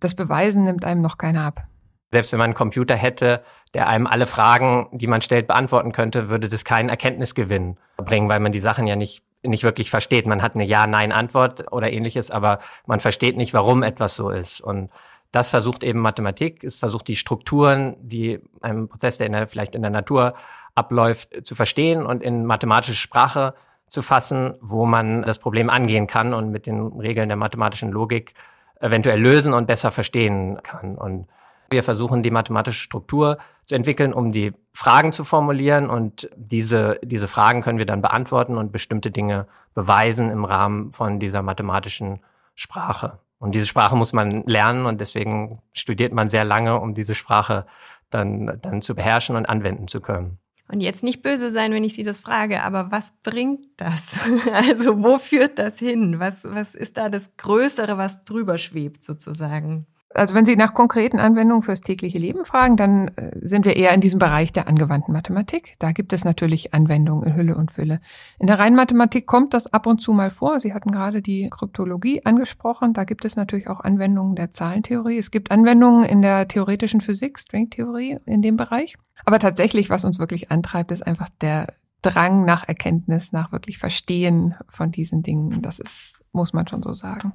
das 0.00 0.14
Beweisen 0.14 0.64
nimmt 0.64 0.84
einem 0.84 1.02
noch 1.02 1.18
keiner 1.18 1.44
ab. 1.44 1.66
Selbst 2.12 2.32
wenn 2.32 2.38
man 2.38 2.46
einen 2.46 2.54
Computer 2.54 2.94
hätte, 2.94 3.42
der 3.74 3.88
einem 3.88 4.06
alle 4.06 4.26
Fragen, 4.26 4.88
die 4.92 5.06
man 5.06 5.20
stellt, 5.20 5.46
beantworten 5.46 5.92
könnte, 5.92 6.28
würde 6.28 6.48
das 6.48 6.64
keinen 6.64 6.88
Erkenntnisgewinn 6.88 7.78
bringen, 7.96 8.28
weil 8.28 8.40
man 8.40 8.52
die 8.52 8.60
Sachen 8.60 8.86
ja 8.86 8.96
nicht 8.96 9.24
nicht 9.46 9.64
wirklich 9.64 9.90
versteht. 9.90 10.26
Man 10.26 10.42
hat 10.42 10.54
eine 10.54 10.64
Ja-Nein-Antwort 10.64 11.72
oder 11.72 11.92
ähnliches, 11.92 12.30
aber 12.30 12.60
man 12.86 13.00
versteht 13.00 13.36
nicht, 13.36 13.54
warum 13.54 13.82
etwas 13.82 14.16
so 14.16 14.30
ist. 14.30 14.60
Und 14.60 14.90
das 15.32 15.50
versucht 15.50 15.84
eben 15.84 16.00
Mathematik, 16.00 16.64
es 16.64 16.76
versucht 16.76 17.08
die 17.08 17.16
Strukturen, 17.16 17.96
die 18.00 18.40
einem 18.60 18.88
Prozess, 18.88 19.18
der 19.18 19.26
in 19.26 19.32
der, 19.32 19.48
vielleicht 19.48 19.74
in 19.74 19.82
der 19.82 19.90
Natur 19.90 20.34
abläuft, 20.74 21.46
zu 21.46 21.54
verstehen 21.54 22.06
und 22.06 22.22
in 22.22 22.46
mathematische 22.46 22.94
Sprache 22.94 23.54
zu 23.88 24.02
fassen, 24.02 24.54
wo 24.60 24.86
man 24.86 25.22
das 25.22 25.38
Problem 25.38 25.70
angehen 25.70 26.06
kann 26.06 26.34
und 26.34 26.50
mit 26.50 26.66
den 26.66 26.86
Regeln 26.98 27.28
der 27.28 27.36
mathematischen 27.36 27.92
Logik 27.92 28.34
eventuell 28.80 29.20
lösen 29.20 29.54
und 29.54 29.66
besser 29.66 29.90
verstehen 29.90 30.58
kann. 30.62 30.96
Und 30.96 31.28
wir 31.70 31.82
versuchen 31.82 32.22
die 32.22 32.30
mathematische 32.30 32.80
Struktur 32.80 33.38
zu 33.64 33.74
entwickeln, 33.74 34.12
um 34.12 34.32
die 34.32 34.52
Fragen 34.72 35.12
zu 35.12 35.24
formulieren 35.24 35.90
und 35.90 36.30
diese, 36.36 36.98
diese 37.02 37.28
Fragen 37.28 37.62
können 37.62 37.78
wir 37.78 37.86
dann 37.86 38.02
beantworten 38.02 38.56
und 38.56 38.72
bestimmte 38.72 39.10
Dinge 39.10 39.46
beweisen 39.74 40.30
im 40.30 40.44
Rahmen 40.44 40.92
von 40.92 41.18
dieser 41.18 41.42
mathematischen 41.42 42.20
Sprache. 42.54 43.18
Und 43.38 43.54
diese 43.54 43.66
Sprache 43.66 43.96
muss 43.96 44.12
man 44.12 44.44
lernen 44.46 44.86
und 44.86 45.00
deswegen 45.00 45.60
studiert 45.72 46.12
man 46.12 46.28
sehr 46.28 46.44
lange, 46.44 46.80
um 46.80 46.94
diese 46.94 47.14
Sprache 47.14 47.66
dann, 48.10 48.58
dann 48.62 48.80
zu 48.80 48.94
beherrschen 48.94 49.36
und 49.36 49.46
anwenden 49.46 49.88
zu 49.88 50.00
können. 50.00 50.38
Und 50.68 50.80
jetzt 50.80 51.04
nicht 51.04 51.22
böse 51.22 51.50
sein, 51.50 51.72
wenn 51.72 51.84
ich 51.84 51.94
Sie 51.94 52.02
das 52.02 52.20
frage, 52.20 52.62
aber 52.62 52.90
was 52.90 53.12
bringt 53.22 53.66
das? 53.76 54.18
Also 54.52 55.02
wo 55.02 55.18
führt 55.18 55.58
das 55.58 55.78
hin? 55.78 56.18
Was, 56.18 56.44
was 56.44 56.74
ist 56.74 56.96
da 56.96 57.08
das 57.08 57.36
Größere, 57.36 57.98
was 57.98 58.24
drüber 58.24 58.58
schwebt 58.58 59.02
sozusagen? 59.02 59.86
Also 60.16 60.34
wenn 60.34 60.46
Sie 60.46 60.56
nach 60.56 60.72
konkreten 60.72 61.18
Anwendungen 61.18 61.62
fürs 61.62 61.80
tägliche 61.80 62.18
Leben 62.18 62.44
fragen, 62.44 62.76
dann 62.76 63.08
äh, 63.16 63.30
sind 63.42 63.66
wir 63.66 63.76
eher 63.76 63.92
in 63.92 64.00
diesem 64.00 64.18
Bereich 64.18 64.52
der 64.52 64.66
angewandten 64.66 65.12
Mathematik. 65.12 65.74
Da 65.78 65.92
gibt 65.92 66.12
es 66.12 66.24
natürlich 66.24 66.72
Anwendungen 66.72 67.28
in 67.28 67.36
Hülle 67.36 67.56
und 67.56 67.70
Fülle. 67.70 68.00
In 68.38 68.46
der 68.46 68.58
reinen 68.58 68.76
Mathematik 68.76 69.26
kommt 69.26 69.52
das 69.52 69.72
ab 69.72 69.86
und 69.86 70.00
zu 70.00 70.12
mal 70.12 70.30
vor. 70.30 70.58
Sie 70.58 70.72
hatten 70.72 70.90
gerade 70.90 71.20
die 71.20 71.50
Kryptologie 71.50 72.24
angesprochen. 72.24 72.94
Da 72.94 73.04
gibt 73.04 73.24
es 73.24 73.36
natürlich 73.36 73.68
auch 73.68 73.80
Anwendungen 73.80 74.36
der 74.36 74.50
Zahlentheorie. 74.50 75.18
Es 75.18 75.30
gibt 75.30 75.50
Anwendungen 75.50 76.04
in 76.04 76.22
der 76.22 76.48
theoretischen 76.48 77.00
Physik, 77.00 77.38
Stringtheorie 77.38 78.18
in 78.24 78.40
dem 78.40 78.56
Bereich. 78.56 78.96
Aber 79.24 79.38
tatsächlich, 79.38 79.90
was 79.90 80.04
uns 80.04 80.18
wirklich 80.18 80.50
antreibt, 80.50 80.92
ist 80.92 81.06
einfach 81.06 81.28
der 81.40 81.74
Drang 82.02 82.44
nach 82.44 82.68
Erkenntnis, 82.68 83.32
nach 83.32 83.52
wirklich 83.52 83.78
Verstehen 83.78 84.54
von 84.68 84.92
diesen 84.92 85.22
Dingen. 85.22 85.60
Das 85.62 85.78
ist, 85.78 86.22
muss 86.32 86.52
man 86.52 86.66
schon 86.66 86.82
so 86.82 86.92
sagen. 86.92 87.34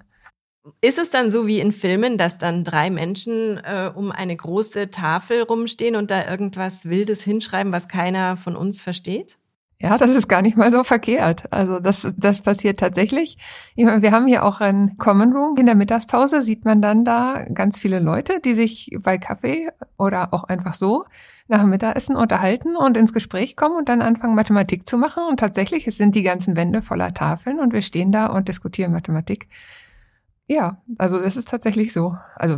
Ist 0.81 0.99
es 0.99 1.09
dann 1.09 1.31
so 1.31 1.47
wie 1.47 1.59
in 1.59 1.71
Filmen, 1.71 2.17
dass 2.17 2.37
dann 2.37 2.63
drei 2.63 2.89
Menschen 2.91 3.57
äh, 3.57 3.91
um 3.93 4.11
eine 4.11 4.35
große 4.35 4.91
Tafel 4.91 5.41
rumstehen 5.41 5.95
und 5.95 6.11
da 6.11 6.29
irgendwas 6.29 6.85
Wildes 6.85 7.23
hinschreiben, 7.23 7.71
was 7.71 7.87
keiner 7.87 8.37
von 8.37 8.55
uns 8.55 8.81
versteht? 8.81 9.37
Ja, 9.79 9.97
das 9.97 10.11
ist 10.11 10.27
gar 10.27 10.43
nicht 10.43 10.57
mal 10.57 10.71
so 10.71 10.83
verkehrt. 10.83 11.51
Also 11.51 11.79
das, 11.79 12.07
das 12.15 12.41
passiert 12.41 12.79
tatsächlich. 12.79 13.37
Ich 13.75 13.85
meine, 13.85 14.03
wir 14.03 14.11
haben 14.11 14.27
hier 14.27 14.45
auch 14.45 14.61
ein 14.61 14.95
Common 14.99 15.33
Room. 15.33 15.57
In 15.57 15.65
der 15.65 15.73
Mittagspause 15.73 16.43
sieht 16.43 16.65
man 16.65 16.83
dann 16.83 17.03
da 17.03 17.45
ganz 17.51 17.79
viele 17.79 17.99
Leute, 17.99 18.39
die 18.45 18.53
sich 18.53 18.95
bei 19.01 19.17
Kaffee 19.17 19.69
oder 19.97 20.35
auch 20.35 20.43
einfach 20.43 20.75
so 20.75 21.05
nach 21.47 21.61
dem 21.61 21.71
Mittagessen 21.71 22.15
unterhalten 22.15 22.75
und 22.75 22.95
ins 22.95 23.11
Gespräch 23.11 23.55
kommen 23.55 23.75
und 23.75 23.89
dann 23.89 24.03
anfangen, 24.03 24.35
Mathematik 24.35 24.87
zu 24.87 24.99
machen. 24.99 25.23
Und 25.27 25.39
tatsächlich, 25.39 25.87
es 25.87 25.97
sind 25.97 26.13
die 26.13 26.23
ganzen 26.23 26.55
Wände 26.55 26.83
voller 26.83 27.15
Tafeln 27.15 27.59
und 27.59 27.73
wir 27.73 27.81
stehen 27.81 28.11
da 28.11 28.27
und 28.27 28.47
diskutieren 28.49 28.91
Mathematik. 28.91 29.47
Ja, 30.51 30.81
also 30.97 31.17
das 31.21 31.37
ist 31.37 31.47
tatsächlich 31.47 31.93
so. 31.93 32.17
Also 32.35 32.57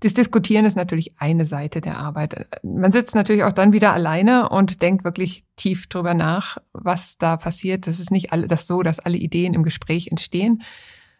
das 0.00 0.14
Diskutieren 0.14 0.64
ist 0.64 0.74
natürlich 0.74 1.14
eine 1.18 1.44
Seite 1.44 1.80
der 1.80 1.96
Arbeit. 1.96 2.48
Man 2.64 2.90
sitzt 2.90 3.14
natürlich 3.14 3.44
auch 3.44 3.52
dann 3.52 3.72
wieder 3.72 3.92
alleine 3.92 4.48
und 4.48 4.82
denkt 4.82 5.04
wirklich 5.04 5.44
tief 5.54 5.86
drüber 5.86 6.12
nach, 6.12 6.58
was 6.72 7.18
da 7.18 7.36
passiert. 7.36 7.86
Das 7.86 8.00
ist 8.00 8.10
nicht 8.10 8.32
alle, 8.32 8.48
das 8.48 8.66
so, 8.66 8.82
dass 8.82 8.98
alle 8.98 9.16
Ideen 9.16 9.54
im 9.54 9.62
Gespräch 9.62 10.08
entstehen. 10.08 10.64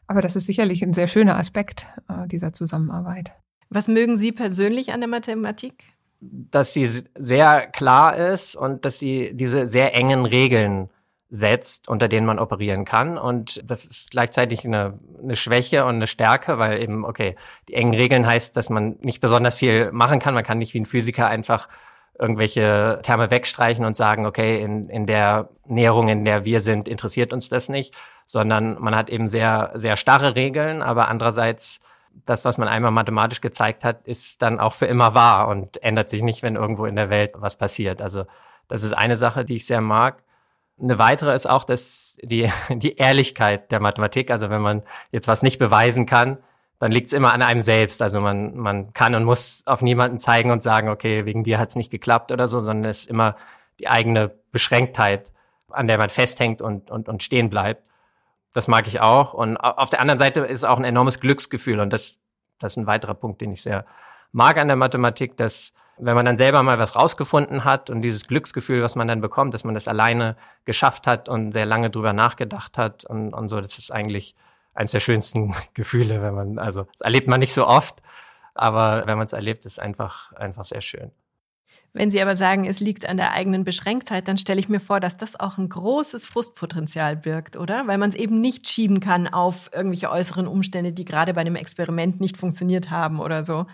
Aber 0.08 0.20
das 0.20 0.34
ist 0.34 0.46
sicherlich 0.46 0.82
ein 0.82 0.94
sehr 0.94 1.06
schöner 1.06 1.36
Aspekt 1.36 1.86
äh, 2.08 2.26
dieser 2.26 2.52
Zusammenarbeit. 2.52 3.30
Was 3.68 3.86
mögen 3.86 4.18
Sie 4.18 4.32
persönlich 4.32 4.92
an 4.92 4.98
der 4.98 5.08
Mathematik? 5.08 5.92
Dass 6.20 6.72
sie 6.72 6.88
sehr 7.14 7.68
klar 7.68 8.16
ist 8.16 8.56
und 8.56 8.84
dass 8.84 8.98
sie 8.98 9.30
diese 9.32 9.68
sehr 9.68 9.94
engen 9.94 10.26
Regeln 10.26 10.90
setzt, 11.30 11.88
unter 11.88 12.08
denen 12.08 12.26
man 12.26 12.38
operieren 12.38 12.84
kann. 12.84 13.16
Und 13.16 13.60
das 13.64 13.84
ist 13.84 14.10
gleichzeitig 14.10 14.64
eine, 14.64 14.98
eine 15.22 15.36
Schwäche 15.36 15.84
und 15.84 15.96
eine 15.96 16.06
Stärke, 16.06 16.58
weil 16.58 16.82
eben, 16.82 17.04
okay, 17.04 17.36
die 17.68 17.74
engen 17.74 17.94
Regeln 17.94 18.26
heißt, 18.26 18.56
dass 18.56 18.68
man 18.68 18.96
nicht 19.00 19.20
besonders 19.20 19.54
viel 19.54 19.92
machen 19.92 20.18
kann. 20.18 20.34
Man 20.34 20.44
kann 20.44 20.58
nicht 20.58 20.74
wie 20.74 20.80
ein 20.80 20.86
Physiker 20.86 21.28
einfach 21.28 21.68
irgendwelche 22.18 23.00
Terme 23.02 23.30
wegstreichen 23.30 23.84
und 23.84 23.96
sagen, 23.96 24.26
okay, 24.26 24.60
in, 24.62 24.88
in 24.90 25.06
der 25.06 25.48
Näherung, 25.66 26.08
in 26.08 26.24
der 26.24 26.44
wir 26.44 26.60
sind, 26.60 26.86
interessiert 26.86 27.32
uns 27.32 27.48
das 27.48 27.68
nicht, 27.68 27.96
sondern 28.26 28.78
man 28.80 28.94
hat 28.94 29.08
eben 29.08 29.26
sehr, 29.26 29.70
sehr 29.74 29.96
starre 29.96 30.34
Regeln, 30.34 30.82
aber 30.82 31.08
andererseits 31.08 31.80
das, 32.26 32.44
was 32.44 32.58
man 32.58 32.68
einmal 32.68 32.90
mathematisch 32.90 33.40
gezeigt 33.40 33.84
hat, 33.84 34.06
ist 34.06 34.42
dann 34.42 34.60
auch 34.60 34.74
für 34.74 34.86
immer 34.86 35.14
wahr 35.14 35.48
und 35.48 35.82
ändert 35.82 36.08
sich 36.08 36.22
nicht, 36.22 36.42
wenn 36.42 36.56
irgendwo 36.56 36.86
in 36.86 36.96
der 36.96 37.08
Welt 37.08 37.32
was 37.36 37.56
passiert. 37.56 38.02
Also 38.02 38.24
das 38.68 38.82
ist 38.82 38.92
eine 38.92 39.16
Sache, 39.16 39.44
die 39.44 39.56
ich 39.56 39.66
sehr 39.66 39.80
mag. 39.80 40.22
Eine 40.82 40.98
weitere 40.98 41.34
ist 41.34 41.48
auch, 41.48 41.64
dass 41.64 42.16
die, 42.22 42.50
die 42.70 42.96
Ehrlichkeit 42.96 43.70
der 43.70 43.80
Mathematik, 43.80 44.30
also 44.30 44.50
wenn 44.50 44.62
man 44.62 44.82
jetzt 45.12 45.28
was 45.28 45.42
nicht 45.42 45.58
beweisen 45.58 46.06
kann, 46.06 46.38
dann 46.78 46.92
liegt 46.92 47.08
es 47.08 47.12
immer 47.12 47.34
an 47.34 47.42
einem 47.42 47.60
selbst. 47.60 48.00
Also 48.00 48.20
man, 48.20 48.56
man 48.56 48.92
kann 48.94 49.14
und 49.14 49.24
muss 49.24 49.62
auf 49.66 49.82
niemanden 49.82 50.18
zeigen 50.18 50.50
und 50.50 50.62
sagen, 50.62 50.88
okay, 50.88 51.26
wegen 51.26 51.44
dir 51.44 51.58
hat 51.58 51.68
es 51.68 51.76
nicht 51.76 51.90
geklappt 51.90 52.32
oder 52.32 52.48
so, 52.48 52.62
sondern 52.62 52.90
es 52.90 53.02
ist 53.02 53.10
immer 53.10 53.36
die 53.78 53.88
eigene 53.88 54.30
Beschränktheit, 54.50 55.30
an 55.68 55.86
der 55.86 55.98
man 55.98 56.08
festhängt 56.08 56.62
und, 56.62 56.90
und, 56.90 57.08
und 57.08 57.22
stehen 57.22 57.50
bleibt. 57.50 57.86
Das 58.54 58.66
mag 58.66 58.86
ich 58.86 59.00
auch. 59.00 59.34
Und 59.34 59.58
auf 59.58 59.90
der 59.90 60.00
anderen 60.00 60.18
Seite 60.18 60.40
ist 60.40 60.64
auch 60.64 60.78
ein 60.78 60.84
enormes 60.84 61.20
Glücksgefühl. 61.20 61.80
Und 61.80 61.90
das, 61.90 62.18
das 62.58 62.72
ist 62.72 62.76
ein 62.78 62.86
weiterer 62.86 63.14
Punkt, 63.14 63.42
den 63.42 63.52
ich 63.52 63.62
sehr 63.62 63.84
mag 64.32 64.58
an 64.58 64.68
der 64.68 64.76
Mathematik, 64.76 65.36
dass 65.36 65.72
wenn 66.00 66.14
man 66.14 66.24
dann 66.24 66.36
selber 66.36 66.62
mal 66.62 66.78
was 66.78 66.96
rausgefunden 66.96 67.64
hat 67.64 67.90
und 67.90 68.02
dieses 68.02 68.26
Glücksgefühl, 68.26 68.82
was 68.82 68.96
man 68.96 69.08
dann 69.08 69.20
bekommt, 69.20 69.54
dass 69.54 69.64
man 69.64 69.74
das 69.74 69.88
alleine 69.88 70.36
geschafft 70.64 71.06
hat 71.06 71.28
und 71.28 71.52
sehr 71.52 71.66
lange 71.66 71.90
drüber 71.90 72.12
nachgedacht 72.12 72.78
hat 72.78 73.04
und, 73.04 73.32
und 73.32 73.48
so, 73.48 73.60
das 73.60 73.78
ist 73.78 73.92
eigentlich 73.92 74.34
eines 74.74 74.92
der 74.92 75.00
schönsten 75.00 75.54
Gefühle, 75.74 76.22
wenn 76.22 76.34
man, 76.34 76.58
also 76.58 76.84
das 76.84 77.00
erlebt 77.00 77.28
man 77.28 77.40
nicht 77.40 77.54
so 77.54 77.66
oft, 77.66 78.02
aber 78.54 79.06
wenn 79.06 79.18
man 79.18 79.26
es 79.26 79.32
erlebt, 79.32 79.64
ist 79.64 79.80
einfach, 79.80 80.32
einfach 80.32 80.64
sehr 80.64 80.80
schön. 80.80 81.12
Wenn 81.92 82.12
Sie 82.12 82.22
aber 82.22 82.36
sagen, 82.36 82.66
es 82.66 82.78
liegt 82.78 83.08
an 83.08 83.16
der 83.16 83.32
eigenen 83.32 83.64
Beschränktheit, 83.64 84.28
dann 84.28 84.38
stelle 84.38 84.60
ich 84.60 84.68
mir 84.68 84.78
vor, 84.78 85.00
dass 85.00 85.16
das 85.16 85.38
auch 85.38 85.58
ein 85.58 85.68
großes 85.68 86.24
Frustpotenzial 86.24 87.16
birgt, 87.16 87.56
oder? 87.56 87.88
Weil 87.88 87.98
man 87.98 88.10
es 88.10 88.14
eben 88.14 88.40
nicht 88.40 88.68
schieben 88.68 89.00
kann 89.00 89.26
auf 89.26 89.70
irgendwelche 89.74 90.08
äußeren 90.08 90.46
Umstände, 90.46 90.92
die 90.92 91.04
gerade 91.04 91.34
bei 91.34 91.40
einem 91.40 91.56
Experiment 91.56 92.20
nicht 92.20 92.36
funktioniert 92.36 92.90
haben 92.90 93.18
oder 93.18 93.42
so. 93.42 93.66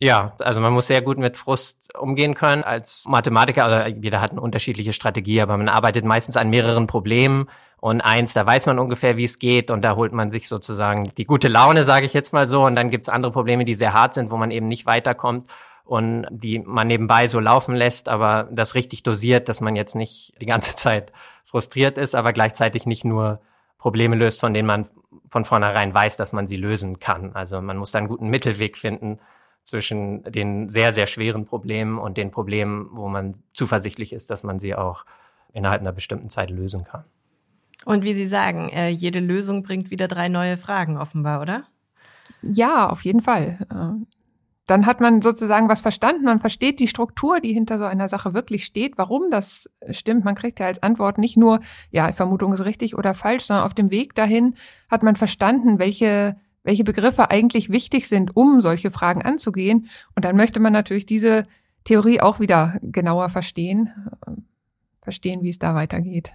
Ja, 0.00 0.34
also 0.38 0.60
man 0.60 0.72
muss 0.72 0.86
sehr 0.86 1.02
gut 1.02 1.18
mit 1.18 1.36
Frust 1.36 1.96
umgehen 1.98 2.34
können 2.34 2.62
als 2.62 3.04
Mathematiker. 3.08 3.64
Also 3.64 3.96
jeder 4.00 4.20
hat 4.20 4.30
eine 4.30 4.40
unterschiedliche 4.40 4.92
Strategie, 4.92 5.40
aber 5.40 5.56
man 5.56 5.68
arbeitet 5.68 6.04
meistens 6.04 6.36
an 6.36 6.50
mehreren 6.50 6.86
Problemen. 6.86 7.48
Und 7.80 8.00
eins, 8.00 8.32
da 8.32 8.44
weiß 8.46 8.66
man 8.66 8.78
ungefähr, 8.78 9.16
wie 9.16 9.24
es 9.24 9.38
geht 9.38 9.70
und 9.70 9.82
da 9.82 9.96
holt 9.96 10.12
man 10.12 10.30
sich 10.30 10.48
sozusagen 10.48 11.12
die 11.16 11.24
gute 11.24 11.48
Laune, 11.48 11.84
sage 11.84 12.06
ich 12.06 12.12
jetzt 12.12 12.32
mal 12.32 12.46
so. 12.48 12.64
Und 12.64 12.76
dann 12.76 12.90
gibt's 12.90 13.08
andere 13.08 13.32
Probleme, 13.32 13.64
die 13.64 13.74
sehr 13.74 13.92
hart 13.92 14.14
sind, 14.14 14.30
wo 14.30 14.36
man 14.36 14.50
eben 14.50 14.66
nicht 14.66 14.86
weiterkommt 14.86 15.48
und 15.84 16.26
die 16.30 16.58
man 16.58 16.86
nebenbei 16.86 17.28
so 17.28 17.40
laufen 17.40 17.74
lässt, 17.74 18.08
aber 18.08 18.48
das 18.52 18.74
richtig 18.74 19.04
dosiert, 19.04 19.48
dass 19.48 19.60
man 19.60 19.74
jetzt 19.74 19.94
nicht 19.94 20.34
die 20.40 20.46
ganze 20.46 20.74
Zeit 20.76 21.12
frustriert 21.44 21.98
ist, 21.98 22.14
aber 22.14 22.32
gleichzeitig 22.32 22.84
nicht 22.84 23.04
nur 23.04 23.40
Probleme 23.78 24.14
löst, 24.14 24.38
von 24.38 24.52
denen 24.52 24.66
man 24.66 24.86
von 25.30 25.44
vornherein 25.44 25.94
weiß, 25.94 26.16
dass 26.16 26.32
man 26.32 26.46
sie 26.46 26.56
lösen 26.56 26.98
kann. 26.98 27.32
Also 27.32 27.60
man 27.62 27.78
muss 27.78 27.90
da 27.90 27.98
einen 27.98 28.08
guten 28.08 28.28
Mittelweg 28.28 28.76
finden, 28.76 29.18
zwischen 29.62 30.22
den 30.24 30.70
sehr, 30.70 30.92
sehr 30.92 31.06
schweren 31.06 31.44
Problemen 31.44 31.98
und 31.98 32.16
den 32.16 32.30
Problemen, 32.30 32.88
wo 32.92 33.08
man 33.08 33.34
zuversichtlich 33.52 34.12
ist, 34.12 34.30
dass 34.30 34.42
man 34.42 34.58
sie 34.58 34.74
auch 34.74 35.04
innerhalb 35.52 35.80
einer 35.80 35.92
bestimmten 35.92 36.30
Zeit 36.30 36.50
lösen 36.50 36.84
kann. 36.84 37.04
Und 37.84 38.04
wie 38.04 38.14
Sie 38.14 38.26
sagen, 38.26 38.68
äh, 38.70 38.88
jede 38.88 39.20
Lösung 39.20 39.62
bringt 39.62 39.90
wieder 39.90 40.08
drei 40.08 40.28
neue 40.28 40.56
Fragen 40.56 40.98
offenbar, 40.98 41.40
oder? 41.40 41.64
Ja, 42.42 42.88
auf 42.88 43.02
jeden 43.02 43.20
Fall. 43.20 43.58
Äh, 43.70 44.04
dann 44.68 44.84
hat 44.84 45.00
man 45.00 45.22
sozusagen 45.22 45.70
was 45.70 45.80
verstanden, 45.80 46.24
man 46.24 46.40
versteht 46.40 46.78
die 46.78 46.88
Struktur, 46.88 47.40
die 47.40 47.54
hinter 47.54 47.78
so 47.78 47.84
einer 47.84 48.06
Sache 48.06 48.34
wirklich 48.34 48.66
steht, 48.66 48.98
warum 48.98 49.30
das 49.30 49.70
stimmt. 49.90 50.26
Man 50.26 50.34
kriegt 50.34 50.60
ja 50.60 50.66
als 50.66 50.82
Antwort 50.82 51.16
nicht 51.16 51.38
nur, 51.38 51.60
ja, 51.90 52.12
Vermutung 52.12 52.52
ist 52.52 52.64
richtig 52.64 52.96
oder 52.96 53.14
falsch, 53.14 53.44
sondern 53.44 53.64
auf 53.64 53.72
dem 53.72 53.90
Weg 53.90 54.14
dahin 54.14 54.56
hat 54.90 55.02
man 55.02 55.16
verstanden, 55.16 55.78
welche 55.78 56.36
welche 56.68 56.84
Begriffe 56.84 57.30
eigentlich 57.30 57.70
wichtig 57.70 58.08
sind, 58.08 58.36
um 58.36 58.60
solche 58.60 58.90
Fragen 58.90 59.22
anzugehen. 59.22 59.88
Und 60.14 60.26
dann 60.26 60.36
möchte 60.36 60.60
man 60.60 60.74
natürlich 60.74 61.06
diese 61.06 61.46
Theorie 61.84 62.20
auch 62.20 62.40
wieder 62.40 62.78
genauer 62.82 63.30
verstehen, 63.30 63.90
äh, 64.26 64.32
verstehen, 65.00 65.42
wie 65.42 65.48
es 65.48 65.58
da 65.58 65.74
weitergeht. 65.74 66.32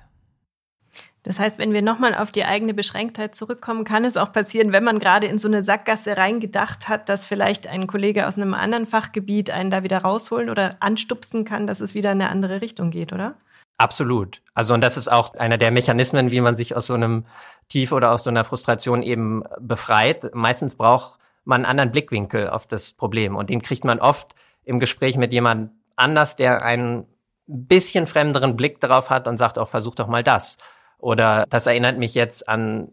Das 1.22 1.40
heißt, 1.40 1.60
wenn 1.60 1.72
wir 1.72 1.84
nochmal 1.84 2.16
auf 2.16 2.32
die 2.32 2.46
eigene 2.46 2.74
Beschränktheit 2.74 3.36
zurückkommen, 3.36 3.84
kann 3.84 4.06
es 4.06 4.18
auch 4.18 4.34
passieren, 4.34 4.72
wenn 4.72 4.84
man 4.84 4.98
gerade 4.98 5.28
in 5.28 5.38
so 5.38 5.48
eine 5.48 5.64
Sackgasse 5.64 6.18
reingedacht 6.18 6.90
hat, 6.90 7.10
dass 7.10 7.28
vielleicht 7.28 7.68
ein 7.68 7.86
Kollege 7.86 8.28
aus 8.28 8.36
einem 8.36 8.56
anderen 8.56 8.88
Fachgebiet 8.88 9.52
einen 9.52 9.70
da 9.70 9.84
wieder 9.84 10.00
rausholen 10.00 10.50
oder 10.50 10.78
anstupsen 10.80 11.46
kann, 11.46 11.68
dass 11.68 11.80
es 11.80 11.94
wieder 11.94 12.12
in 12.12 12.22
eine 12.22 12.32
andere 12.32 12.62
Richtung 12.62 12.90
geht, 12.90 13.14
oder? 13.14 13.36
Absolut. 13.78 14.42
Also 14.54 14.74
und 14.74 14.82
das 14.82 14.98
ist 14.98 15.12
auch 15.12 15.34
einer 15.36 15.58
der 15.58 15.72
Mechanismen, 15.72 16.32
wie 16.32 16.42
man 16.42 16.56
sich 16.56 16.76
aus 16.76 16.88
so 16.88 16.94
einem 16.94 17.26
Tief 17.70 17.92
oder 17.92 18.12
aus 18.12 18.24
so 18.24 18.30
einer 18.30 18.44
Frustration 18.44 19.02
eben 19.02 19.44
befreit. 19.60 20.34
Meistens 20.36 20.76
braucht 20.76 21.20
man 21.44 21.62
einen 21.62 21.66
anderen 21.66 21.92
Blickwinkel 21.92 22.50
auf 22.50 22.68
das 22.68 22.94
Problem 22.94 23.36
und 23.36 23.50
den 23.50 23.62
kriegt 23.62 23.84
man 23.84 24.00
oft 24.00 24.36
im 24.64 24.80
Gespräch 24.80 25.18
mit 25.18 25.34
jemand 25.34 25.72
anders, 25.96 26.36
der 26.36 26.64
einen 26.64 27.06
bisschen 27.48 28.06
fremderen 28.06 28.56
Blick 28.56 28.80
darauf 28.80 29.10
hat 29.10 29.28
und 29.28 29.38
sagt 29.38 29.60
auch, 29.60 29.68
versuch 29.68 29.96
doch 29.96 30.08
mal 30.08 30.24
das. 30.24 30.58
Oder 30.98 31.46
das 31.50 31.68
erinnert 31.68 31.98
mich 31.98 32.16
jetzt 32.16 32.48
an 32.48 32.90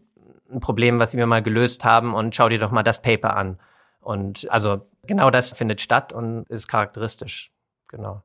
ein 0.51 0.59
Problem, 0.59 0.99
was 0.99 1.15
wir 1.15 1.25
mal 1.25 1.41
gelöst 1.41 1.85
haben 1.85 2.13
und 2.13 2.35
schau 2.35 2.49
dir 2.49 2.59
doch 2.59 2.71
mal 2.71 2.83
das 2.83 3.01
Paper 3.01 3.37
an. 3.37 3.57
Und 4.01 4.49
also 4.51 4.87
genau 5.07 5.29
das 5.29 5.53
findet 5.53 5.79
statt 5.79 6.11
und 6.11 6.49
ist 6.49 6.67
charakteristisch. 6.67 7.51
Genau. 7.87 8.23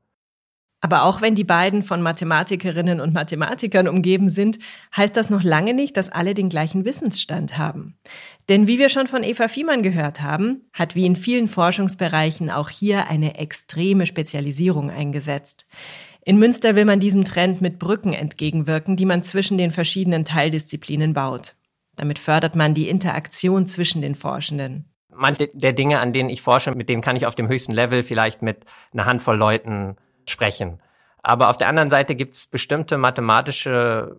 Aber 0.79 1.03
auch 1.03 1.21
wenn 1.21 1.33
die 1.33 1.43
beiden 1.43 1.81
von 1.81 2.01
Mathematikerinnen 2.03 3.01
und 3.01 3.13
Mathematikern 3.13 3.87
umgeben 3.87 4.29
sind, 4.29 4.59
heißt 4.95 5.17
das 5.17 5.31
noch 5.31 5.41
lange 5.41 5.73
nicht, 5.73 5.97
dass 5.97 6.09
alle 6.09 6.35
den 6.35 6.49
gleichen 6.49 6.85
Wissensstand 6.85 7.57
haben. 7.57 7.97
Denn 8.47 8.67
wie 8.67 8.77
wir 8.77 8.89
schon 8.89 9.07
von 9.07 9.23
Eva 9.23 9.47
Fiemann 9.47 9.81
gehört 9.81 10.21
haben, 10.21 10.69
hat 10.73 10.93
wie 10.93 11.07
in 11.07 11.15
vielen 11.15 11.47
Forschungsbereichen 11.47 12.51
auch 12.51 12.69
hier 12.69 13.09
eine 13.09 13.39
extreme 13.39 14.05
Spezialisierung 14.05 14.91
eingesetzt. 14.91 15.65
In 16.23 16.37
Münster 16.37 16.75
will 16.75 16.85
man 16.85 16.99
diesem 16.99 17.23
Trend 17.23 17.61
mit 17.61 17.79
Brücken 17.79 18.13
entgegenwirken, 18.13 18.97
die 18.97 19.05
man 19.05 19.23
zwischen 19.23 19.57
den 19.57 19.71
verschiedenen 19.71 20.25
Teildisziplinen 20.25 21.13
baut. 21.13 21.55
Damit 21.95 22.19
fördert 22.19 22.55
man 22.55 22.75
die 22.75 22.89
Interaktion 22.89 23.65
zwischen 23.65 24.03
den 24.03 24.13
Forschenden. 24.13 24.85
Manche 25.09 25.49
der 25.53 25.73
Dinge, 25.73 25.99
an 25.99 26.13
denen 26.13 26.29
ich 26.29 26.43
forsche, 26.43 26.75
mit 26.75 26.89
denen 26.89 27.01
kann 27.01 27.15
ich 27.15 27.25
auf 27.25 27.33
dem 27.33 27.47
höchsten 27.47 27.71
Level 27.71 28.03
vielleicht 28.03 28.43
mit 28.43 28.65
einer 28.93 29.05
Handvoll 29.05 29.37
Leuten 29.37 29.95
sprechen. 30.29 30.81
Aber 31.23 31.49
auf 31.49 31.57
der 31.57 31.67
anderen 31.67 31.89
Seite 31.89 32.15
gibt 32.15 32.33
es 32.33 32.47
bestimmte 32.47 32.97
mathematische 32.97 34.17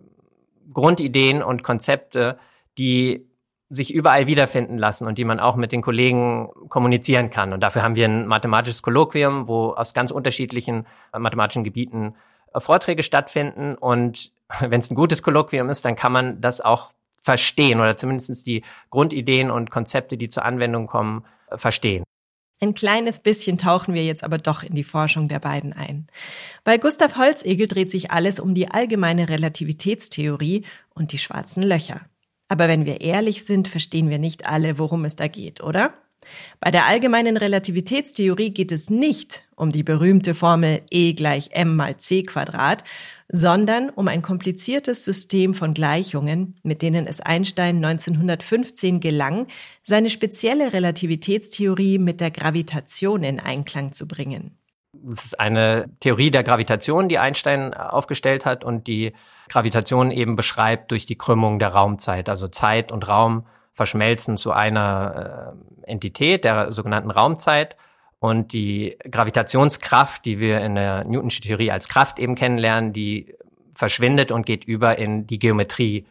Grundideen 0.71 1.41
und 1.41 1.63
Konzepte, 1.63 2.37
die 2.77 3.25
sich 3.69 3.93
überall 3.93 4.25
wiederfinden 4.27 4.77
lassen 4.77 5.07
und 5.07 5.17
die 5.17 5.25
man 5.25 5.39
auch 5.39 5.55
mit 5.55 5.71
den 5.71 5.81
Kollegen 5.81 6.49
kommunizieren 6.69 7.29
kann. 7.29 7.53
Und 7.53 7.61
dafür 7.61 7.83
haben 7.83 7.95
wir 7.95 8.05
ein 8.05 8.25
mathematisches 8.25 8.81
Kolloquium, 8.81 9.47
wo 9.47 9.71
aus 9.71 9.93
ganz 9.93 10.09
unterschiedlichen 10.11 10.87
mathematischen 11.15 11.63
Gebieten 11.63 12.15
äh, 12.53 12.59
Vorträge 12.59 13.03
stattfinden. 13.03 13.75
Und 13.75 14.31
wenn 14.59 14.79
es 14.79 14.89
ein 14.89 14.95
gutes 14.95 15.21
Kolloquium 15.21 15.69
ist, 15.69 15.85
dann 15.85 15.95
kann 15.95 16.11
man 16.11 16.41
das 16.41 16.61
auch 16.61 16.91
verstehen 17.21 17.79
oder 17.79 17.95
zumindest 17.97 18.47
die 18.47 18.63
Grundideen 18.89 19.51
und 19.51 19.69
Konzepte, 19.69 20.17
die 20.17 20.29
zur 20.29 20.45
Anwendung 20.45 20.87
kommen, 20.87 21.25
äh, 21.51 21.57
verstehen. 21.57 22.03
Ein 22.61 22.73
kleines 22.73 23.21
bisschen 23.21 23.57
tauchen 23.57 23.93
wir 23.93 24.03
jetzt 24.03 24.23
aber 24.23 24.37
doch 24.37 24.63
in 24.63 24.75
die 24.75 24.83
Forschung 24.83 25.29
der 25.29 25.39
beiden 25.39 25.71
ein. 25.71 26.07
Bei 26.65 26.77
Gustav 26.77 27.15
Holzegel 27.15 27.67
dreht 27.67 27.89
sich 27.89 28.11
alles 28.11 28.39
um 28.39 28.53
die 28.53 28.69
allgemeine 28.69 29.29
Relativitätstheorie 29.29 30.65
und 30.93 31.13
die 31.13 31.17
schwarzen 31.17 31.63
Löcher. 31.63 32.01
Aber 32.49 32.67
wenn 32.67 32.85
wir 32.85 32.99
ehrlich 32.99 33.45
sind, 33.45 33.69
verstehen 33.69 34.09
wir 34.09 34.19
nicht 34.19 34.45
alle, 34.45 34.77
worum 34.77 35.05
es 35.05 35.15
da 35.15 35.27
geht, 35.27 35.63
oder? 35.63 35.93
Bei 36.59 36.71
der 36.71 36.85
allgemeinen 36.85 37.37
Relativitätstheorie 37.37 38.51
geht 38.51 38.71
es 38.71 38.89
nicht 38.89 39.43
um 39.55 39.71
die 39.71 39.83
berühmte 39.83 40.35
Formel 40.35 40.81
E 40.89 41.13
gleich 41.13 41.49
m 41.51 41.75
mal 41.75 41.97
c 41.97 42.23
Quadrat, 42.23 42.83
sondern 43.29 43.89
um 43.89 44.07
ein 44.07 44.21
kompliziertes 44.21 45.03
System 45.03 45.53
von 45.53 45.73
Gleichungen, 45.73 46.55
mit 46.63 46.81
denen 46.81 47.07
es 47.07 47.21
Einstein 47.21 47.83
1915 47.83 48.99
gelang, 48.99 49.47
seine 49.81 50.09
spezielle 50.09 50.73
Relativitätstheorie 50.73 51.99
mit 51.99 52.21
der 52.21 52.31
Gravitation 52.31 53.23
in 53.23 53.39
Einklang 53.39 53.93
zu 53.93 54.07
bringen. 54.07 54.57
Das 54.93 55.23
ist 55.23 55.39
eine 55.39 55.85
Theorie 55.99 56.31
der 56.31 56.43
Gravitation, 56.43 57.09
die 57.09 57.19
Einstein 57.19 57.73
aufgestellt 57.73 58.45
hat 58.45 58.63
und 58.63 58.87
die 58.87 59.13
Gravitation 59.47 60.11
eben 60.11 60.35
beschreibt 60.35 60.91
durch 60.91 61.05
die 61.05 61.17
Krümmung 61.17 61.59
der 61.59 61.69
Raumzeit. 61.69 62.27
Also 62.27 62.47
Zeit 62.47 62.91
und 62.91 63.07
Raum 63.07 63.45
verschmelzen 63.79 64.35
zu 64.35 64.51
einer 64.51 65.55
äh, 65.85 65.89
Entität, 65.89 66.43
der 66.43 66.73
sogenannten 66.73 67.11
Raumzeit. 67.11 67.77
Und 68.19 68.51
die 68.51 68.97
Gravitationskraft, 69.09 70.25
die 70.25 70.41
wir 70.41 70.59
in 70.59 70.75
der 70.75 71.05
Newtonschen 71.05 71.43
Theorie 71.45 71.71
als 71.71 71.87
Kraft 71.87 72.19
eben 72.19 72.35
kennenlernen, 72.35 72.91
die 72.91 73.33
verschwindet 73.73 74.31
und 74.31 74.45
geht 74.45 74.65
über 74.65 74.97
in 74.97 75.25
die 75.25 75.39
Geometrie 75.39 76.05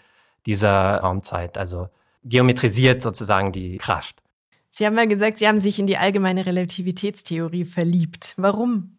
dieser 0.46 0.96
Raumzeit. 1.00 1.58
Also 1.58 1.90
geometrisiert 2.24 3.02
sozusagen 3.02 3.52
die 3.52 3.76
Kraft. 3.76 4.22
Sie 4.70 4.86
haben 4.86 4.94
mal 4.94 5.06
gesagt, 5.06 5.36
Sie 5.36 5.46
haben 5.46 5.60
sich 5.60 5.78
in 5.78 5.86
die 5.86 5.98
allgemeine 5.98 6.46
Relativitätstheorie 6.46 7.66
verliebt. 7.66 8.32
Warum? 8.38 8.96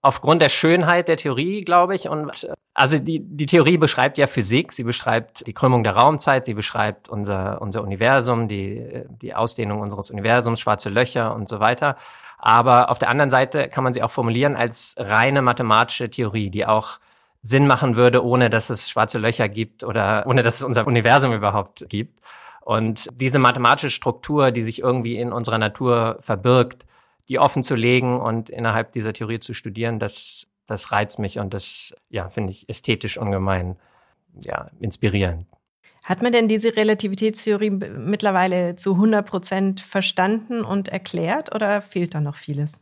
Aufgrund 0.00 0.42
der 0.42 0.48
Schönheit 0.48 1.06
der 1.06 1.18
Theorie, 1.18 1.60
glaube 1.60 1.94
ich. 1.94 2.08
Und 2.08 2.48
also 2.74 2.98
die, 2.98 3.20
die 3.20 3.46
Theorie 3.46 3.76
beschreibt 3.76 4.16
ja 4.16 4.26
Physik, 4.26 4.72
sie 4.72 4.84
beschreibt 4.84 5.46
die 5.46 5.52
Krümmung 5.52 5.84
der 5.84 5.94
Raumzeit, 5.94 6.44
sie 6.46 6.54
beschreibt 6.54 7.08
unser, 7.08 7.60
unser 7.60 7.82
Universum, 7.82 8.48
die, 8.48 9.04
die 9.20 9.34
Ausdehnung 9.34 9.80
unseres 9.80 10.10
Universums, 10.10 10.60
schwarze 10.60 10.88
Löcher 10.88 11.34
und 11.34 11.48
so 11.48 11.60
weiter. 11.60 11.96
Aber 12.38 12.90
auf 12.90 12.98
der 12.98 13.10
anderen 13.10 13.30
Seite 13.30 13.68
kann 13.68 13.84
man 13.84 13.92
sie 13.92 14.02
auch 14.02 14.10
formulieren 14.10 14.56
als 14.56 14.94
reine 14.98 15.42
mathematische 15.42 16.10
Theorie, 16.10 16.50
die 16.50 16.66
auch 16.66 16.98
Sinn 17.42 17.66
machen 17.66 17.96
würde, 17.96 18.24
ohne 18.24 18.50
dass 18.50 18.70
es 18.70 18.88
schwarze 18.88 19.18
Löcher 19.18 19.48
gibt 19.48 19.84
oder 19.84 20.24
ohne 20.26 20.42
dass 20.42 20.56
es 20.56 20.62
unser 20.62 20.86
Universum 20.86 21.32
überhaupt 21.32 21.84
gibt. 21.88 22.20
Und 22.62 23.08
diese 23.12 23.38
mathematische 23.38 23.90
Struktur, 23.90 24.50
die 24.50 24.62
sich 24.62 24.80
irgendwie 24.80 25.16
in 25.16 25.32
unserer 25.32 25.58
Natur 25.58 26.18
verbirgt, 26.20 26.86
die 27.28 27.38
offen 27.38 27.62
zu 27.62 27.74
legen 27.74 28.20
und 28.20 28.48
innerhalb 28.48 28.92
dieser 28.92 29.12
Theorie 29.12 29.40
zu 29.40 29.54
studieren, 29.54 29.98
das, 29.98 30.46
das 30.66 30.92
reizt 30.92 31.18
mich 31.18 31.38
und 31.38 31.54
das, 31.54 31.94
ja, 32.08 32.28
finde 32.30 32.52
ich 32.52 32.68
ästhetisch 32.68 33.18
ungemein, 33.18 33.76
ja, 34.40 34.70
inspirierend. 34.80 35.46
Hat 36.04 36.22
man 36.22 36.32
denn 36.32 36.48
diese 36.48 36.76
Relativitätstheorie 36.76 37.70
mittlerweile 37.70 38.74
zu 38.74 38.94
100 38.94 39.24
Prozent 39.24 39.80
verstanden 39.80 40.64
und 40.64 40.88
erklärt 40.88 41.54
oder 41.54 41.80
fehlt 41.80 42.14
da 42.14 42.20
noch 42.20 42.36
vieles? 42.36 42.80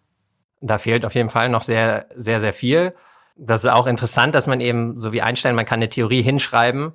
Da 0.62 0.78
fehlt 0.78 1.04
auf 1.04 1.14
jeden 1.14 1.28
Fall 1.28 1.48
noch 1.48 1.62
sehr, 1.62 2.06
sehr, 2.14 2.40
sehr 2.40 2.52
viel. 2.52 2.94
Das 3.36 3.64
ist 3.64 3.70
auch 3.70 3.86
interessant, 3.86 4.34
dass 4.34 4.46
man 4.46 4.60
eben, 4.60 5.00
so 5.00 5.12
wie 5.12 5.22
Einstein, 5.22 5.54
man 5.54 5.64
kann 5.64 5.78
eine 5.78 5.88
Theorie 5.88 6.22
hinschreiben 6.22 6.92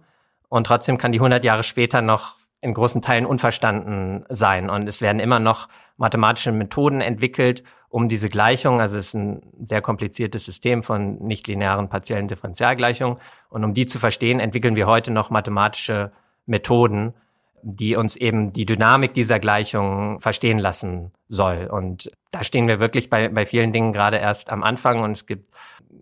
und 0.49 0.67
trotzdem 0.67 0.97
kann 0.97 1.11
die 1.11 1.19
100 1.19 1.43
Jahre 1.43 1.63
später 1.63 2.01
noch 2.01 2.37
in 2.61 2.73
großen 2.73 3.01
Teilen 3.01 3.25
unverstanden 3.25 4.25
sein. 4.29 4.69
Und 4.69 4.87
es 4.87 5.01
werden 5.01 5.19
immer 5.19 5.39
noch 5.39 5.67
mathematische 5.97 6.51
Methoden 6.51 7.01
entwickelt, 7.01 7.63
um 7.95 8.09
diese 8.09 8.27
Gleichung, 8.27 8.81
also 8.81 8.97
es 8.97 9.07
ist 9.07 9.13
ein 9.13 9.41
sehr 9.63 9.81
kompliziertes 9.81 10.43
System 10.43 10.83
von 10.83 11.17
nichtlinearen 11.19 11.87
partiellen 11.87 12.27
Differentialgleichungen, 12.27 13.19
und 13.47 13.63
um 13.63 13.73
die 13.73 13.85
zu 13.85 13.99
verstehen, 13.99 14.41
entwickeln 14.41 14.75
wir 14.75 14.85
heute 14.85 15.11
noch 15.11 15.29
mathematische 15.29 16.11
Methoden, 16.45 17.13
die 17.61 17.95
uns 17.95 18.17
eben 18.17 18.51
die 18.51 18.65
Dynamik 18.65 19.13
dieser 19.13 19.39
Gleichung 19.39 20.19
verstehen 20.19 20.59
lassen 20.59 21.13
soll. 21.29 21.69
Und 21.71 22.11
da 22.31 22.43
stehen 22.43 22.67
wir 22.67 22.81
wirklich 22.81 23.09
bei, 23.09 23.29
bei 23.29 23.45
vielen 23.45 23.71
Dingen 23.71 23.93
gerade 23.93 24.17
erst 24.17 24.51
am 24.51 24.61
Anfang 24.61 25.01
und 25.01 25.11
es 25.11 25.25
gibt, 25.25 25.49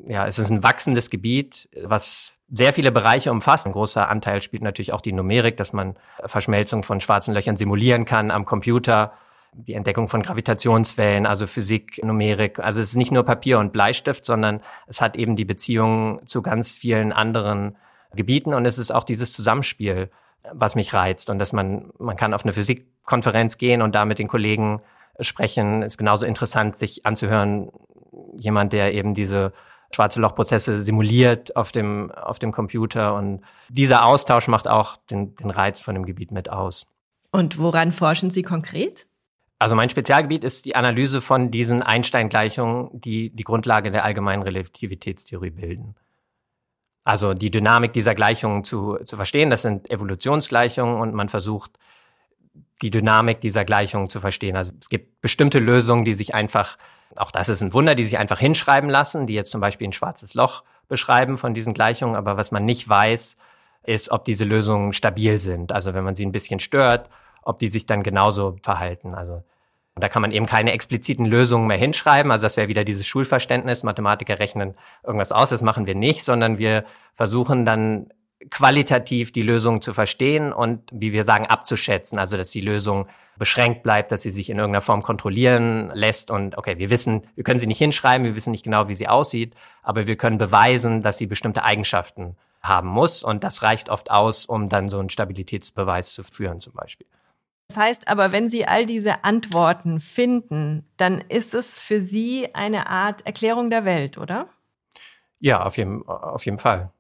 ja, 0.08 0.26
es 0.26 0.40
ist 0.40 0.50
ein 0.50 0.64
wachsendes 0.64 1.12
Gebiet, 1.12 1.70
was 1.80 2.34
sehr 2.50 2.74
viele 2.74 2.92
Bereiche 2.92 3.30
umfasst. 3.30 3.68
Ein 3.68 3.74
großer 3.74 4.10
Anteil 4.10 4.42
spielt 4.42 4.64
natürlich 4.64 4.94
auch 4.94 5.02
die 5.02 5.14
Numerik, 5.14 5.58
dass 5.58 5.74
man 5.74 5.96
Verschmelzung 6.26 6.82
von 6.82 7.02
schwarzen 7.02 7.36
Löchern 7.36 7.56
simulieren 7.56 8.06
kann 8.06 8.32
am 8.32 8.46
Computer 8.46 9.14
die 9.56 9.74
Entdeckung 9.74 10.08
von 10.08 10.22
Gravitationswellen, 10.22 11.26
also 11.26 11.48
Physik, 11.48 12.04
Numerik. 12.04 12.60
Also 12.60 12.82
es 12.82 12.90
ist 12.90 12.96
nicht 12.96 13.12
nur 13.12 13.24
Papier 13.24 13.60
und 13.60 13.74
Bleistift, 13.74 14.26
sondern 14.26 14.62
es 14.88 15.02
hat 15.02 15.16
eben 15.16 15.36
die 15.36 15.46
Beziehung 15.46 16.22
zu 16.26 16.42
ganz 16.42 16.76
vielen 16.76 17.12
anderen 17.12 17.76
Gebieten 18.16 18.54
und 18.54 18.66
es 18.66 18.78
ist 18.78 18.94
auch 18.94 19.04
dieses 19.04 19.34
Zusammenspiel, 19.34 20.10
was 20.52 20.76
mich 20.76 20.94
reizt 20.94 21.30
und 21.30 21.40
dass 21.40 21.54
man, 21.54 21.92
man 21.98 22.16
kann 22.16 22.34
auf 22.34 22.44
eine 22.44 22.54
Physikkonferenz 22.54 23.58
gehen 23.58 23.82
und 23.82 23.96
da 23.96 24.06
mit 24.06 24.20
den 24.20 24.28
Kollegen 24.28 24.82
sprechen. 25.20 25.82
Ist 25.82 25.98
genauso 25.98 26.26
interessant, 26.26 26.76
sich 26.76 27.06
anzuhören, 27.06 27.72
jemand, 28.36 28.74
der 28.74 28.94
eben 28.94 29.14
diese 29.14 29.54
schwarze 29.94 30.20
Lochprozesse 30.20 30.82
simuliert 30.82 31.56
auf 31.56 31.72
dem, 31.72 32.12
auf 32.12 32.40
dem 32.40 32.52
Computer 32.52 33.16
und 33.16 33.42
dieser 33.70 34.06
Austausch 34.06 34.48
macht 34.48 34.68
auch 34.68 34.98
den, 34.98 35.36
den 35.36 35.52
Reiz 35.52 35.80
von 35.80 35.94
dem 35.94 36.06
Gebiet 36.06 36.32
mit 36.32 36.50
aus. 36.50 36.88
Und 37.32 37.58
woran 37.58 37.92
forschen 37.92 38.32
Sie 38.32 38.42
konkret? 38.42 39.08
Also 39.64 39.78
mein 39.78 39.90
Spezialgebiet 39.90 40.44
ist 40.44 40.66
die 40.66 40.76
Analyse 40.76 41.22
von 41.22 41.50
diesen 41.50 41.84
Einstein-Gleichungen, 41.84 42.90
die 43.00 43.30
die 43.30 43.46
Grundlage 43.46 43.92
der 43.92 44.04
allgemeinen 44.04 44.44
Relativitätstheorie 44.44 45.52
bilden. 45.52 45.96
Also 47.06 47.34
die 47.34 47.50
Dynamik 47.50 47.94
dieser 47.94 48.14
Gleichungen 48.14 48.66
zu, 48.66 48.98
zu 49.06 49.16
verstehen, 49.16 49.50
das 49.50 49.62
sind 49.62 49.90
Evolutionsgleichungen 49.90 51.00
und 51.00 51.14
man 51.14 51.30
versucht, 51.30 51.80
die 52.82 52.92
Dynamik 52.92 53.40
dieser 53.40 53.64
Gleichungen 53.64 54.10
zu 54.10 54.20
verstehen. 54.20 54.58
Also 54.58 54.74
es 54.78 54.90
gibt 54.90 55.22
bestimmte 55.22 55.60
Lösungen, 55.60 56.04
die 56.04 56.14
sich 56.14 56.36
einfach, 56.36 56.78
auch 57.16 57.32
das 57.32 57.48
ist 57.48 57.62
ein 57.62 57.72
Wunder, 57.72 57.96
die 57.96 58.04
sich 58.04 58.18
einfach 58.18 58.40
hinschreiben 58.40 58.90
lassen, 58.90 59.28
die 59.28 59.34
jetzt 59.34 59.52
zum 59.52 59.62
Beispiel 59.62 59.88
ein 59.88 59.94
schwarzes 59.94 60.34
Loch 60.34 60.66
beschreiben 60.90 61.38
von 61.38 61.54
diesen 61.54 61.74
Gleichungen, 61.74 62.18
aber 62.18 62.36
was 62.36 62.52
man 62.52 62.66
nicht 62.66 62.90
weiß, 62.90 63.38
ist, 63.84 64.12
ob 64.12 64.26
diese 64.26 64.44
Lösungen 64.44 64.92
stabil 64.92 65.40
sind. 65.40 65.72
Also 65.72 65.94
wenn 65.94 66.04
man 66.04 66.16
sie 66.16 66.26
ein 66.26 66.34
bisschen 66.34 66.60
stört, 66.60 67.10
ob 67.44 67.60
die 67.60 67.68
sich 67.70 67.86
dann 67.86 68.04
genauso 68.04 68.58
verhalten. 68.62 69.16
Also 69.16 69.44
da 69.96 70.10
kann 70.10 70.22
man 70.22 70.32
eben 70.32 70.46
keine 70.46 70.72
expliziten 70.72 71.26
Lösungen 71.26 71.68
mehr 71.68 71.78
hinschreiben. 71.78 72.32
Also 72.32 72.44
das 72.44 72.58
wäre 72.58 72.68
wieder 72.68 72.84
dieses 72.84 73.06
Schulverständnis, 73.06 73.84
Mathematiker 73.84 74.40
rechnen 74.40 74.76
irgendwas 75.04 75.32
aus, 75.32 75.50
das 75.50 75.62
machen 75.62 75.86
wir 75.86 75.96
nicht, 75.96 76.24
sondern 76.24 76.58
wir 76.58 76.86
versuchen 77.14 77.66
dann 77.66 78.08
qualitativ 78.50 79.32
die 79.32 79.42
Lösung 79.42 79.82
zu 79.82 79.94
verstehen 79.94 80.52
und, 80.52 80.90
wie 80.92 81.14
wir 81.14 81.24
sagen, 81.24 81.46
abzuschätzen. 81.46 82.20
Also 82.20 82.38
dass 82.38 82.52
die 82.52 82.62
Lösung 82.62 83.08
beschränkt 83.38 83.84
bleibt, 83.84 84.12
dass 84.12 84.24
sie 84.24 84.32
sich 84.32 84.50
in 84.50 84.58
irgendeiner 84.58 84.82
Form 84.82 85.02
kontrollieren 85.02 85.92
lässt. 85.94 86.30
Und 86.30 86.58
okay, 86.58 86.78
wir 86.78 86.90
wissen, 86.90 87.28
wir 87.36 87.44
können 87.44 87.60
sie 87.60 87.68
nicht 87.68 87.78
hinschreiben, 87.78 88.26
wir 88.26 88.36
wissen 88.36 88.52
nicht 88.52 88.64
genau, 88.64 88.88
wie 88.88 88.96
sie 88.96 89.08
aussieht, 89.08 89.56
aber 89.82 90.08
wir 90.08 90.18
können 90.18 90.38
beweisen, 90.38 91.02
dass 91.02 91.18
sie 91.18 91.28
bestimmte 91.28 91.64
Eigenschaften 91.64 92.36
haben 92.62 92.88
muss. 92.88 93.24
Und 93.24 93.44
das 93.44 93.64
reicht 93.64 93.90
oft 93.90 94.12
aus, 94.12 94.46
um 94.46 94.70
dann 94.70 94.88
so 94.88 95.00
einen 95.00 95.10
Stabilitätsbeweis 95.10 96.14
zu 96.14 96.24
führen 96.24 96.60
zum 96.60 96.74
Beispiel. 96.74 97.08
Das 97.68 97.78
heißt 97.78 98.08
aber, 98.08 98.32
wenn 98.32 98.50
Sie 98.50 98.68
all 98.68 98.86
diese 98.86 99.24
Antworten 99.24 100.00
finden, 100.00 100.86
dann 100.98 101.22
ist 101.30 101.54
es 101.54 101.80
für 101.80 102.02
Sie 102.02 102.54
eine 102.54 102.88
Art 102.88 103.26
Erklärung 103.26 103.70
der 103.70 103.86
Welt, 103.86 104.18
oder? 104.18 104.50
Ja, 105.40 105.64
auf 105.66 105.78
jeden, 105.78 106.08
auf 106.08 106.46
jeden 106.46 106.58
Fall. 106.58 106.92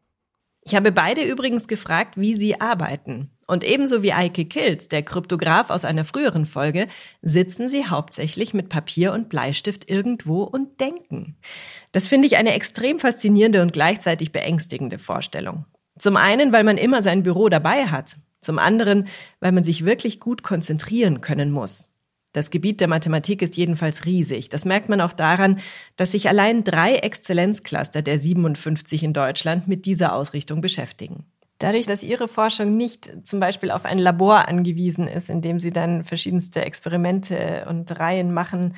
Ich 0.65 0.75
habe 0.75 0.91
beide 0.91 1.23
übrigens 1.23 1.67
gefragt, 1.67 2.17
wie 2.17 2.35
sie 2.35 2.61
arbeiten. 2.61 3.29
Und 3.47 3.65
ebenso 3.65 4.01
wie 4.03 4.13
Eike 4.13 4.45
Kilz, 4.45 4.87
der 4.87 5.03
Kryptograph 5.03 5.69
aus 5.69 5.83
einer 5.83 6.05
früheren 6.05 6.45
Folge, 6.45 6.87
sitzen 7.21 7.67
sie 7.67 7.85
hauptsächlich 7.87 8.53
mit 8.53 8.69
Papier 8.69 9.11
und 9.11 9.27
Bleistift 9.27 9.91
irgendwo 9.91 10.43
und 10.43 10.79
denken. 10.79 11.35
Das 11.91 12.07
finde 12.07 12.27
ich 12.27 12.37
eine 12.37 12.53
extrem 12.53 12.99
faszinierende 12.99 13.61
und 13.61 13.73
gleichzeitig 13.73 14.31
beängstigende 14.31 14.99
Vorstellung. 14.99 15.65
Zum 15.99 16.15
einen, 16.15 16.53
weil 16.53 16.63
man 16.63 16.77
immer 16.77 17.01
sein 17.01 17.23
Büro 17.23 17.49
dabei 17.49 17.87
hat. 17.87 18.17
Zum 18.43 18.59
anderen, 18.59 19.07
weil 19.39 19.51
man 19.51 19.63
sich 19.63 19.85
wirklich 19.85 20.19
gut 20.19 20.43
konzentrieren 20.43 21.21
können 21.21 21.51
muss. 21.51 21.89
Das 22.33 22.49
Gebiet 22.49 22.81
der 22.81 22.87
Mathematik 22.87 23.43
ist 23.43 23.55
jedenfalls 23.57 24.05
riesig. 24.05 24.49
Das 24.49 24.65
merkt 24.65 24.89
man 24.89 25.01
auch 25.01 25.13
daran, 25.13 25.59
dass 25.97 26.11
sich 26.11 26.27
allein 26.27 26.63
drei 26.63 26.95
Exzellenzcluster 26.95 28.01
der 28.01 28.17
57 28.17 29.03
in 29.03 29.13
Deutschland 29.13 29.67
mit 29.67 29.85
dieser 29.85 30.15
Ausrichtung 30.15 30.59
beschäftigen. 30.59 31.25
Dadurch, 31.59 31.85
dass 31.85 32.03
Ihre 32.03 32.27
Forschung 32.27 32.75
nicht 32.75 33.13
zum 33.23 33.39
Beispiel 33.39 33.69
auf 33.71 33.85
ein 33.85 33.99
Labor 33.99 34.47
angewiesen 34.47 35.07
ist, 35.07 35.29
in 35.29 35.41
dem 35.41 35.59
Sie 35.59 35.71
dann 35.71 36.03
verschiedenste 36.03 36.65
Experimente 36.65 37.65
und 37.69 37.99
Reihen 37.99 38.33
machen, 38.33 38.73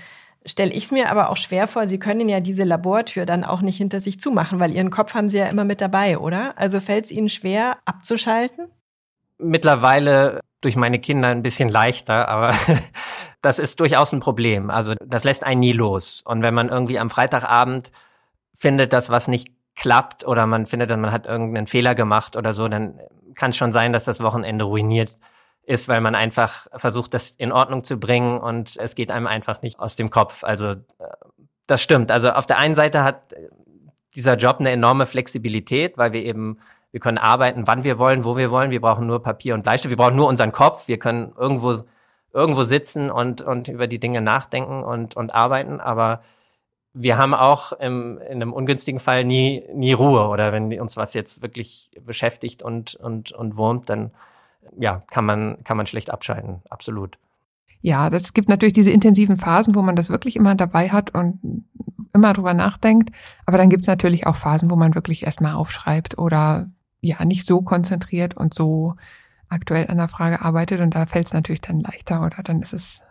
stelle 0.46 0.72
ich 0.72 0.84
es 0.84 0.92
mir 0.92 1.10
aber 1.10 1.30
auch 1.30 1.38
schwer 1.38 1.68
vor, 1.68 1.88
Sie 1.88 1.98
können 1.98 2.30
ja 2.30 2.42
diese 2.42 2.64
Labortür 2.64 3.26
dann 3.26 3.44
auch 3.44 3.62
nicht 3.62 3.78
hinter 3.78 4.02
sich 4.02 4.20
zumachen, 4.20 4.60
weil 4.60 4.72
Ihren 4.72 4.92
Kopf 4.92 5.14
haben 5.14 5.30
Sie 5.30 5.38
ja 5.38 5.48
immer 5.48 5.64
mit 5.64 5.82
dabei, 5.82 6.20
oder? 6.20 6.58
Also 6.58 6.80
fällt 6.80 7.06
es 7.06 7.12
Ihnen 7.12 7.30
schwer 7.30 7.78
abzuschalten? 7.86 8.68
Mittlerweile 9.50 10.42
durch 10.62 10.76
meine 10.76 11.00
Kinder 11.00 11.30
ein 11.30 11.44
bisschen 11.44 11.70
leichter, 11.70 12.28
aber 12.28 12.54
das 13.42 13.60
ist 13.60 13.80
durchaus 13.80 14.14
ein 14.14 14.20
Problem. 14.20 14.70
Also 14.70 14.96
das 15.06 15.24
lässt 15.24 15.44
einen 15.44 15.60
nie 15.60 15.74
los. 15.74 16.24
Und 16.26 16.42
wenn 16.42 16.54
man 16.54 16.70
irgendwie 16.70 17.00
am 17.00 17.10
Freitagabend 17.10 17.92
findet, 18.54 18.94
dass 18.94 19.10
was 19.10 19.28
nicht 19.28 19.50
klappt 19.76 20.26
oder 20.26 20.48
man 20.48 20.66
findet, 20.66 20.90
man 20.90 21.12
hat 21.12 21.28
irgendeinen 21.28 21.68
Fehler 21.68 21.96
gemacht 21.96 22.36
oder 22.36 22.54
so, 22.54 22.68
dann 22.68 23.00
kann 23.36 23.52
es 23.52 23.58
schon 23.58 23.72
sein, 23.72 23.94
dass 23.94 24.06
das 24.06 24.22
Wochenende 24.22 24.66
ruiniert 24.66 25.16
ist, 25.64 25.88
weil 25.88 26.02
man 26.02 26.16
einfach 26.16 26.68
versucht, 26.76 27.14
das 27.14 27.32
in 27.32 27.52
Ordnung 27.52 27.84
zu 27.84 28.00
bringen 28.00 28.38
und 28.38 28.78
es 28.78 28.96
geht 28.96 29.12
einem 29.12 29.28
einfach 29.28 29.62
nicht 29.62 29.80
aus 29.80 29.96
dem 29.96 30.10
Kopf. 30.10 30.44
Also 30.44 30.72
äh, 30.72 30.76
das 31.68 31.82
stimmt. 31.82 32.12
Also 32.12 32.32
auf 32.32 32.46
der 32.46 32.60
einen 32.60 32.76
Seite 32.76 33.04
hat 33.04 33.34
dieser 34.16 34.36
Job 34.36 34.58
eine 34.60 34.72
enorme 34.72 35.06
Flexibilität, 35.06 35.98
weil 35.98 36.14
wir 36.14 36.24
eben, 36.24 36.60
wir 36.96 37.02
können 37.02 37.18
arbeiten, 37.18 37.68
wann 37.68 37.84
wir 37.84 38.00
wollen, 38.00 38.24
wo 38.24 38.38
wir 38.38 38.52
wollen. 38.52 38.72
Wir 38.72 38.80
brauchen 38.80 39.06
nur 39.06 39.22
Papier 39.22 39.54
und 39.54 39.64
Bleistift. 39.64 39.90
Wir 39.90 39.98
brauchen 39.98 40.16
nur 40.16 40.30
unseren 40.30 40.54
Kopf. 40.54 40.88
Wir 40.88 40.98
können 40.98 41.34
irgendwo, 41.38 41.84
irgendwo 42.32 42.64
sitzen 42.64 43.12
und, 43.12 43.42
und 43.42 43.68
über 43.68 43.88
die 43.88 44.00
Dinge 44.00 44.22
nachdenken 44.22 44.82
und, 44.82 45.14
und 45.18 45.36
arbeiten. 45.36 45.82
Aber 45.82 46.22
wir 46.94 47.18
haben 47.18 47.34
auch 47.34 47.74
im, 47.74 48.18
in 48.20 48.36
einem 48.36 48.54
ungünstigen 48.54 49.02
Fall 49.02 49.26
nie, 49.26 49.66
nie 49.74 49.92
Ruhe. 49.92 50.30
Oder 50.30 50.54
wenn 50.54 50.72
uns 50.80 50.96
was 50.96 51.14
jetzt 51.14 51.42
wirklich 51.42 51.92
beschäftigt 52.00 52.64
und, 52.64 52.96
und, 52.96 53.34
und 53.34 53.58
wurmt, 53.58 53.90
dann, 53.90 54.12
ja, 54.80 55.04
kann 55.12 55.26
man, 55.26 55.66
kann 55.66 55.76
man 55.76 55.88
schlecht 55.88 56.12
abschalten. 56.12 56.62
Absolut. 56.70 57.18
Ja, 57.82 58.10
das 58.10 58.32
gibt 58.32 58.48
natürlich 58.48 58.72
diese 58.72 58.92
intensiven 58.92 59.36
Phasen, 59.36 59.76
wo 59.76 59.82
man 59.82 59.98
das 59.98 60.10
wirklich 60.10 60.38
immer 60.38 60.56
dabei 60.56 60.88
hat 60.92 61.14
und 61.14 61.66
immer 62.14 62.32
drüber 62.32 62.54
nachdenkt. 62.54 63.12
Aber 63.46 63.58
dann 63.58 63.70
gibt 63.70 63.82
es 63.82 63.88
natürlich 63.88 64.28
auch 64.28 64.38
Phasen, 64.38 64.72
wo 64.72 64.78
man 64.78 64.96
wirklich 64.96 65.26
erstmal 65.26 65.56
aufschreibt 65.56 66.18
oder 66.18 66.70
ja 67.02 67.24
nicht 67.26 67.46
so 67.46 67.62
konzentriert 67.62 68.36
und 68.36 68.54
so 68.54 68.96
aktuell 69.50 69.88
an 69.88 69.98
der 69.98 70.08
Frage 70.08 70.42
arbeitet. 70.42 70.82
Und 70.82 70.96
da 70.96 71.06
fällt 71.06 71.28
es 71.28 71.34
natürlich 71.34 71.62
dann 71.62 71.80
leichter 71.80 72.24
oder 72.26 72.44
dann 72.44 72.62
ist 72.62 72.74
es 72.74 73.02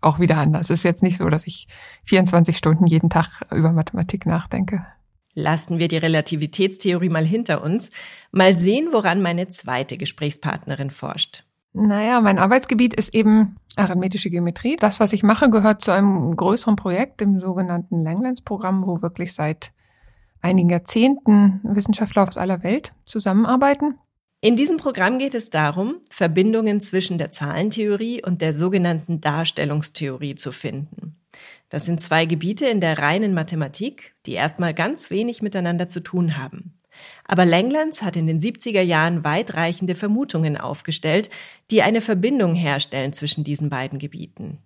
auch 0.00 0.18
wieder 0.18 0.36
anders. 0.36 0.70
Es 0.70 0.80
ist 0.80 0.84
jetzt 0.84 1.02
nicht 1.02 1.18
so, 1.18 1.28
dass 1.28 1.46
ich 1.46 1.66
24 2.04 2.56
Stunden 2.56 2.86
jeden 2.86 3.10
Tag 3.10 3.42
über 3.50 3.72
Mathematik 3.72 4.26
nachdenke. 4.26 4.86
Lassen 5.34 5.78
wir 5.78 5.88
die 5.88 5.98
Relativitätstheorie 5.98 7.08
mal 7.08 7.24
hinter 7.24 7.62
uns. 7.62 7.90
Mal 8.32 8.56
sehen, 8.56 8.88
woran 8.92 9.22
meine 9.22 9.48
zweite 9.48 9.96
Gesprächspartnerin 9.96 10.90
forscht. 10.90 11.44
Naja, 11.72 12.20
mein 12.20 12.38
Arbeitsgebiet 12.38 12.94
ist 12.94 13.14
eben 13.14 13.56
arithmetische 13.76 14.30
Geometrie. 14.30 14.76
Das, 14.76 14.98
was 14.98 15.12
ich 15.12 15.22
mache, 15.22 15.50
gehört 15.50 15.82
zu 15.82 15.92
einem 15.92 16.34
größeren 16.34 16.76
Projekt, 16.76 17.20
dem 17.20 17.38
sogenannten 17.38 18.00
Langlands-Programm, 18.00 18.86
wo 18.86 19.02
wirklich 19.02 19.32
seit 19.34 19.72
einigen 20.40 20.70
Jahrzehnten 20.70 21.60
Wissenschaftler 21.62 22.26
aus 22.28 22.36
aller 22.36 22.62
Welt 22.62 22.94
zusammenarbeiten. 23.04 23.98
In 24.40 24.54
diesem 24.54 24.76
Programm 24.76 25.18
geht 25.18 25.34
es 25.34 25.50
darum, 25.50 25.96
Verbindungen 26.10 26.80
zwischen 26.80 27.18
der 27.18 27.32
Zahlentheorie 27.32 28.22
und 28.24 28.40
der 28.40 28.54
sogenannten 28.54 29.20
Darstellungstheorie 29.20 30.36
zu 30.36 30.52
finden. 30.52 31.16
Das 31.70 31.84
sind 31.84 32.00
zwei 32.00 32.24
Gebiete 32.24 32.66
in 32.66 32.80
der 32.80 32.98
reinen 32.98 33.34
Mathematik, 33.34 34.14
die 34.26 34.34
erstmal 34.34 34.74
ganz 34.74 35.10
wenig 35.10 35.42
miteinander 35.42 35.88
zu 35.88 36.00
tun 36.00 36.38
haben. 36.38 36.78
Aber 37.24 37.44
Langlands 37.44 38.02
hat 38.02 38.16
in 38.16 38.26
den 38.26 38.40
70er 38.40 38.80
Jahren 38.80 39.24
weitreichende 39.24 39.94
Vermutungen 39.94 40.56
aufgestellt, 40.56 41.30
die 41.70 41.82
eine 41.82 42.00
Verbindung 42.00 42.54
herstellen 42.54 43.12
zwischen 43.12 43.44
diesen 43.44 43.68
beiden 43.68 43.98
Gebieten. 43.98 44.58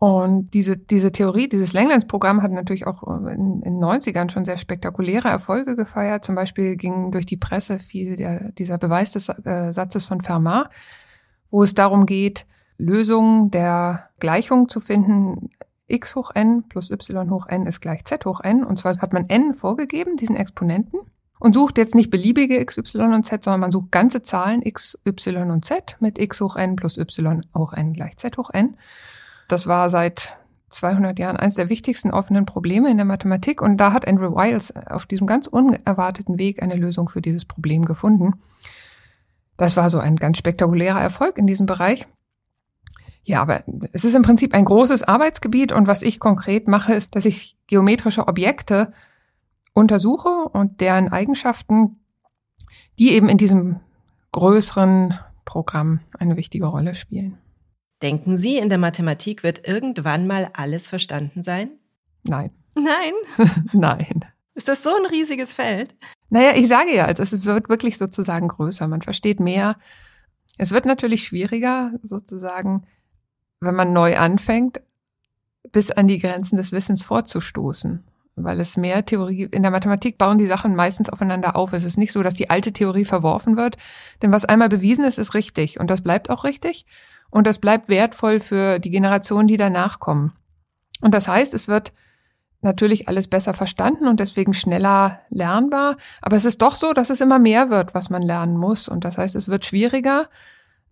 Und 0.00 0.54
diese, 0.54 0.78
diese 0.78 1.12
Theorie, 1.12 1.46
dieses 1.46 1.74
Langlands-Programm 1.74 2.42
hat 2.42 2.52
natürlich 2.52 2.86
auch 2.86 3.02
in, 3.26 3.60
den 3.60 3.84
90ern 3.84 4.30
schon 4.30 4.46
sehr 4.46 4.56
spektakuläre 4.56 5.28
Erfolge 5.28 5.76
gefeiert. 5.76 6.24
Zum 6.24 6.34
Beispiel 6.34 6.76
ging 6.76 7.10
durch 7.10 7.26
die 7.26 7.36
Presse 7.36 7.78
viel 7.78 8.16
der, 8.16 8.50
dieser 8.52 8.78
Beweis 8.78 9.12
des 9.12 9.28
äh, 9.28 9.74
Satzes 9.74 10.06
von 10.06 10.22
Fermat, 10.22 10.70
wo 11.50 11.62
es 11.62 11.74
darum 11.74 12.06
geht, 12.06 12.46
Lösungen 12.78 13.50
der 13.50 14.08
Gleichung 14.20 14.70
zu 14.70 14.80
finden, 14.80 15.50
x 15.86 16.14
hoch 16.14 16.30
n 16.34 16.64
plus 16.66 16.90
y 16.90 17.30
hoch 17.30 17.46
n 17.48 17.66
ist 17.66 17.80
gleich 17.82 18.06
z 18.06 18.24
hoch 18.24 18.40
n. 18.40 18.64
Und 18.64 18.78
zwar 18.78 18.96
hat 18.96 19.12
man 19.12 19.28
n 19.28 19.52
vorgegeben, 19.52 20.16
diesen 20.16 20.36
Exponenten 20.36 21.00
und 21.40 21.52
sucht 21.52 21.76
jetzt 21.76 21.94
nicht 21.94 22.08
beliebige 22.08 22.58
x, 22.58 22.78
y 22.78 23.12
und 23.12 23.26
z, 23.26 23.44
sondern 23.44 23.60
man 23.60 23.72
sucht 23.72 23.92
ganze 23.92 24.22
Zahlen 24.22 24.62
x, 24.62 24.98
y 25.04 25.50
und 25.50 25.66
z 25.66 25.98
mit 26.00 26.18
x 26.18 26.40
hoch 26.40 26.56
n 26.56 26.76
plus 26.76 26.96
y 26.96 27.42
hoch 27.54 27.74
n 27.74 27.92
gleich 27.92 28.16
z 28.16 28.34
hoch 28.38 28.48
n. 28.54 28.78
Das 29.50 29.66
war 29.66 29.90
seit 29.90 30.36
200 30.68 31.18
Jahren 31.18 31.36
eines 31.36 31.56
der 31.56 31.68
wichtigsten 31.68 32.12
offenen 32.12 32.46
Probleme 32.46 32.88
in 32.88 32.96
der 32.96 33.04
Mathematik 33.04 33.60
und 33.60 33.78
da 33.78 33.92
hat 33.92 34.06
Andrew 34.06 34.36
Wiles 34.36 34.72
auf 34.76 35.06
diesem 35.06 35.26
ganz 35.26 35.48
unerwarteten 35.48 36.38
Weg 36.38 36.62
eine 36.62 36.76
Lösung 36.76 37.08
für 37.08 37.20
dieses 37.20 37.44
Problem 37.44 37.84
gefunden. 37.84 38.34
Das 39.56 39.76
war 39.76 39.90
so 39.90 39.98
ein 39.98 40.14
ganz 40.14 40.38
spektakulärer 40.38 41.00
Erfolg 41.00 41.36
in 41.36 41.48
diesem 41.48 41.66
Bereich. 41.66 42.06
Ja, 43.24 43.42
aber 43.42 43.64
es 43.92 44.04
ist 44.04 44.14
im 44.14 44.22
Prinzip 44.22 44.54
ein 44.54 44.64
großes 44.64 45.02
Arbeitsgebiet 45.02 45.72
und 45.72 45.88
was 45.88 46.02
ich 46.02 46.20
konkret 46.20 46.68
mache, 46.68 46.94
ist, 46.94 47.16
dass 47.16 47.24
ich 47.24 47.56
geometrische 47.66 48.28
Objekte 48.28 48.92
untersuche 49.72 50.28
und 50.28 50.80
deren 50.80 51.08
Eigenschaften, 51.08 51.98
die 53.00 53.10
eben 53.14 53.28
in 53.28 53.36
diesem 53.36 53.80
größeren 54.30 55.18
Programm 55.44 55.98
eine 56.20 56.36
wichtige 56.36 56.66
Rolle 56.66 56.94
spielen. 56.94 57.36
Denken 58.02 58.36
Sie, 58.36 58.56
in 58.56 58.68
der 58.68 58.78
Mathematik 58.78 59.42
wird 59.42 59.66
irgendwann 59.68 60.26
mal 60.26 60.50
alles 60.54 60.86
verstanden 60.86 61.42
sein? 61.42 61.70
Nein. 62.22 62.50
Nein? 62.74 63.12
Nein. 63.72 64.24
Ist 64.54 64.68
das 64.68 64.82
so 64.82 64.90
ein 64.90 65.06
riesiges 65.06 65.52
Feld? 65.52 65.94
Naja, 66.30 66.52
ich 66.54 66.68
sage 66.68 66.94
ja, 66.94 67.06
also 67.06 67.22
es 67.22 67.44
wird 67.44 67.68
wirklich 67.68 67.98
sozusagen 67.98 68.48
größer. 68.48 68.88
Man 68.88 69.02
versteht 69.02 69.40
mehr. 69.40 69.76
Es 70.56 70.70
wird 70.70 70.86
natürlich 70.86 71.24
schwieriger, 71.24 71.92
sozusagen, 72.02 72.86
wenn 73.60 73.74
man 73.74 73.92
neu 73.92 74.16
anfängt, 74.16 74.80
bis 75.72 75.90
an 75.90 76.08
die 76.08 76.18
Grenzen 76.18 76.56
des 76.56 76.72
Wissens 76.72 77.02
vorzustoßen 77.02 78.04
weil 78.36 78.60
es 78.60 78.76
mehr 78.76 79.04
Theorie, 79.04 79.48
in 79.50 79.62
der 79.62 79.70
Mathematik 79.70 80.18
bauen 80.18 80.38
die 80.38 80.46
Sachen 80.46 80.74
meistens 80.74 81.10
aufeinander 81.10 81.56
auf. 81.56 81.72
Es 81.72 81.84
ist 81.84 81.98
nicht 81.98 82.12
so, 82.12 82.22
dass 82.22 82.34
die 82.34 82.50
alte 82.50 82.72
Theorie 82.72 83.04
verworfen 83.04 83.56
wird, 83.56 83.76
denn 84.22 84.32
was 84.32 84.44
einmal 84.44 84.68
bewiesen 84.68 85.04
ist, 85.04 85.18
ist 85.18 85.34
richtig 85.34 85.78
und 85.78 85.90
das 85.90 86.02
bleibt 86.02 86.30
auch 86.30 86.44
richtig 86.44 86.86
und 87.30 87.46
das 87.46 87.58
bleibt 87.58 87.88
wertvoll 87.88 88.40
für 88.40 88.78
die 88.78 88.90
Generationen, 88.90 89.48
die 89.48 89.56
danach 89.56 90.00
kommen. 90.00 90.32
Und 91.00 91.14
das 91.14 91.28
heißt, 91.28 91.54
es 91.54 91.68
wird 91.68 91.92
natürlich 92.62 93.08
alles 93.08 93.26
besser 93.26 93.54
verstanden 93.54 94.06
und 94.06 94.20
deswegen 94.20 94.52
schneller 94.52 95.20
lernbar, 95.30 95.96
aber 96.20 96.36
es 96.36 96.44
ist 96.44 96.60
doch 96.60 96.74
so, 96.74 96.92
dass 96.92 97.08
es 97.08 97.20
immer 97.20 97.38
mehr 97.38 97.70
wird, 97.70 97.94
was 97.94 98.10
man 98.10 98.22
lernen 98.22 98.56
muss 98.56 98.88
und 98.88 99.04
das 99.04 99.16
heißt, 99.16 99.34
es 99.34 99.48
wird 99.48 99.64
schwieriger, 99.64 100.28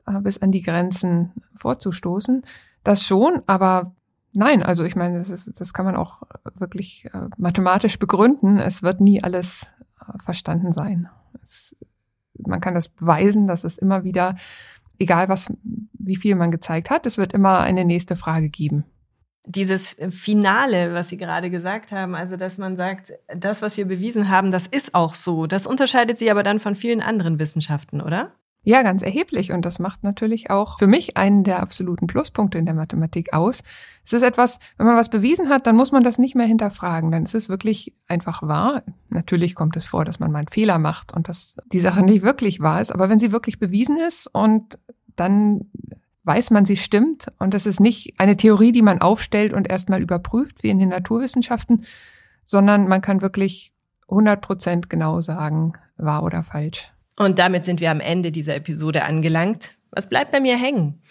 äh, 0.07 0.19
bis 0.21 0.39
an 0.39 0.51
die 0.51 0.63
Grenzen 0.63 1.33
vorzustoßen. 1.55 2.43
Das 2.85 3.03
schon, 3.03 3.43
aber 3.47 3.93
Nein, 4.33 4.63
also 4.63 4.85
ich 4.85 4.95
meine, 4.95 5.19
das, 5.19 5.31
ist, 5.31 5.61
das 5.61 5.73
kann 5.73 5.87
man 5.87 5.97
auch 5.97 6.23
wirklich 6.55 7.07
äh, 7.13 7.29
mathematisch 7.39 7.99
begründen. 7.99 8.59
Es 8.59 8.83
wird 8.83 9.01
nie 9.01 9.23
alles 9.23 9.71
äh, 10.01 10.19
verstanden 10.23 10.73
sein. 10.73 11.09
Es, 11.43 11.75
man 12.47 12.61
kann 12.61 12.75
das 12.75 12.89
beweisen, 12.89 13.47
dass 13.47 13.65
es 13.65 13.79
immer 13.79 14.05
wieder, 14.05 14.37
egal 14.99 15.29
was, 15.29 15.53
wie 15.93 16.17
viel 16.17 16.35
man 16.35 16.51
gezeigt 16.51 16.91
hat, 16.91 17.07
es 17.07 17.19
wird 17.19 17.33
immer 17.33 17.61
eine 17.61 17.85
nächste 17.85 18.17
Frage 18.17 18.49
geben. 18.49 18.85
Dieses 19.47 19.97
Finale, 20.11 20.93
was 20.93 21.09
Sie 21.09 21.17
gerade 21.17 21.49
gesagt 21.49 21.91
haben, 21.91 22.15
also 22.15 22.37
dass 22.37 22.59
man 22.59 22.77
sagt, 22.77 23.13
das, 23.35 23.63
was 23.63 23.77
wir 23.77 23.87
bewiesen 23.87 24.29
haben, 24.29 24.51
das 24.51 24.67
ist 24.67 24.95
auch 24.95 25.15
so. 25.15 25.47
Das 25.47 25.67
unterscheidet 25.67 26.19
Sie 26.19 26.31
aber 26.31 26.43
dann 26.43 26.61
von 26.61 26.75
vielen 26.75 27.01
anderen 27.01 27.39
Wissenschaften, 27.39 28.03
oder? 28.03 28.33
Ja, 28.69 28.83
ganz 28.83 29.01
erheblich. 29.01 29.51
Und 29.53 29.65
das 29.65 29.79
macht 29.79 30.05
natürlich 30.05 30.51
auch 30.51 30.79
für 30.79 30.87
mich 30.87 31.17
einen 31.17 31.43
der 31.43 31.61
absoluten 31.61 32.07
Pluspunkte 32.07 32.59
in 32.59 32.67
der 32.67 32.75
Mathematik 32.75 33.33
aus. 33.33 33.63
Es 34.05 34.13
ist 34.13 34.21
etwas, 34.21 34.61
wenn 34.77 34.85
man 34.85 34.95
was 34.95 35.09
bewiesen 35.09 35.49
hat, 35.49 35.67
dann 35.67 35.75
muss 35.75 35.91
man 35.91 36.05
das 36.05 36.19
nicht 36.19 36.35
mehr 36.35 36.45
hinterfragen. 36.45 37.11
Dann 37.11 37.23
ist 37.23 37.35
es 37.35 37.49
wirklich 37.49 37.95
einfach 38.09 38.43
wahr. 38.43 38.83
Natürlich 39.09 39.55
kommt 39.55 39.79
es 39.79 39.87
vor, 39.87 40.05
dass 40.05 40.21
man 40.21 40.31
mal 40.31 40.41
einen 40.41 40.49
Fehler 40.49 40.79
macht 40.79 41.15
und 41.15 41.31
dass 41.31 41.57
die 41.73 41.81
Sache 41.81 42.05
nicht 42.05 42.21
wirklich 42.21 42.61
wahr 42.61 42.83
ist. 42.83 42.93
Aber 42.93 43.09
wenn 43.09 43.19
sie 43.19 43.33
wirklich 43.33 43.59
bewiesen 43.59 43.97
ist 43.97 44.27
und 44.27 44.79
dann 45.17 45.71
weiß 46.25 46.51
man, 46.51 46.67
sie 46.67 46.77
stimmt 46.77 47.29
und 47.39 47.55
es 47.55 47.65
ist 47.65 47.81
nicht 47.81 48.21
eine 48.21 48.37
Theorie, 48.37 48.73
die 48.73 48.83
man 48.83 49.01
aufstellt 49.01 49.55
und 49.55 49.67
erstmal 49.67 50.03
überprüft, 50.03 50.63
wie 50.63 50.69
in 50.69 50.79
den 50.79 50.91
Naturwissenschaften, 50.91 51.87
sondern 52.45 52.87
man 52.87 53.01
kann 53.01 53.23
wirklich 53.23 53.73
100 54.11 54.43
Prozent 54.43 54.91
genau 54.91 55.23
sagen, 55.23 55.73
wahr 55.97 56.23
oder 56.23 56.43
falsch. 56.43 56.93
Und 57.19 57.41
damit 57.41 57.65
sind 57.65 57.81
wir 57.81 57.91
am 57.91 58.01
Ende 58.01 58.31
dieser 58.31 58.55
Episode 58.55 59.05
angelangt. 59.05 59.77
Was 59.91 60.09
bleibt 60.09 60.31
bei 60.31 60.39
mir 60.39 60.57
hängen? 60.57 61.03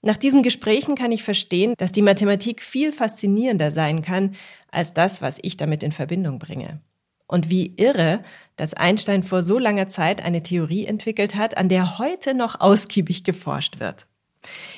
Nach 0.00 0.16
diesen 0.16 0.42
Gesprächen 0.42 0.94
kann 0.94 1.12
ich 1.12 1.24
verstehen, 1.24 1.74
dass 1.78 1.92
die 1.92 2.02
Mathematik 2.02 2.62
viel 2.62 2.92
faszinierender 2.92 3.72
sein 3.72 4.02
kann 4.02 4.36
als 4.70 4.94
das, 4.94 5.20
was 5.20 5.38
ich 5.42 5.56
damit 5.56 5.82
in 5.82 5.92
Verbindung 5.92 6.38
bringe. 6.38 6.80
Und 7.26 7.50
wie 7.50 7.74
irre, 7.76 8.22
dass 8.56 8.74
Einstein 8.74 9.22
vor 9.22 9.42
so 9.42 9.58
langer 9.58 9.88
Zeit 9.88 10.24
eine 10.24 10.42
Theorie 10.42 10.86
entwickelt 10.86 11.34
hat, 11.34 11.56
an 11.56 11.68
der 11.68 11.98
heute 11.98 12.34
noch 12.34 12.60
ausgiebig 12.60 13.24
geforscht 13.24 13.80
wird. 13.80 14.06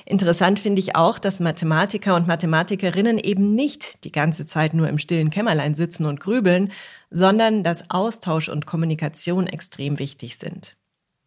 Interessant 0.04 0.60
finde 0.60 0.80
ich 0.80 0.94
auch, 0.94 1.18
dass 1.18 1.40
Mathematiker 1.40 2.14
und 2.16 2.26
Mathematikerinnen 2.26 3.18
eben 3.18 3.54
nicht 3.54 4.04
die 4.04 4.12
ganze 4.12 4.46
Zeit 4.46 4.74
nur 4.74 4.88
im 4.88 4.98
stillen 4.98 5.30
Kämmerlein 5.30 5.74
sitzen 5.74 6.04
und 6.04 6.20
grübeln, 6.20 6.72
sondern 7.10 7.62
dass 7.62 7.90
Austausch 7.90 8.48
und 8.48 8.66
Kommunikation 8.66 9.46
extrem 9.46 9.98
wichtig 9.98 10.36
sind. 10.36 10.76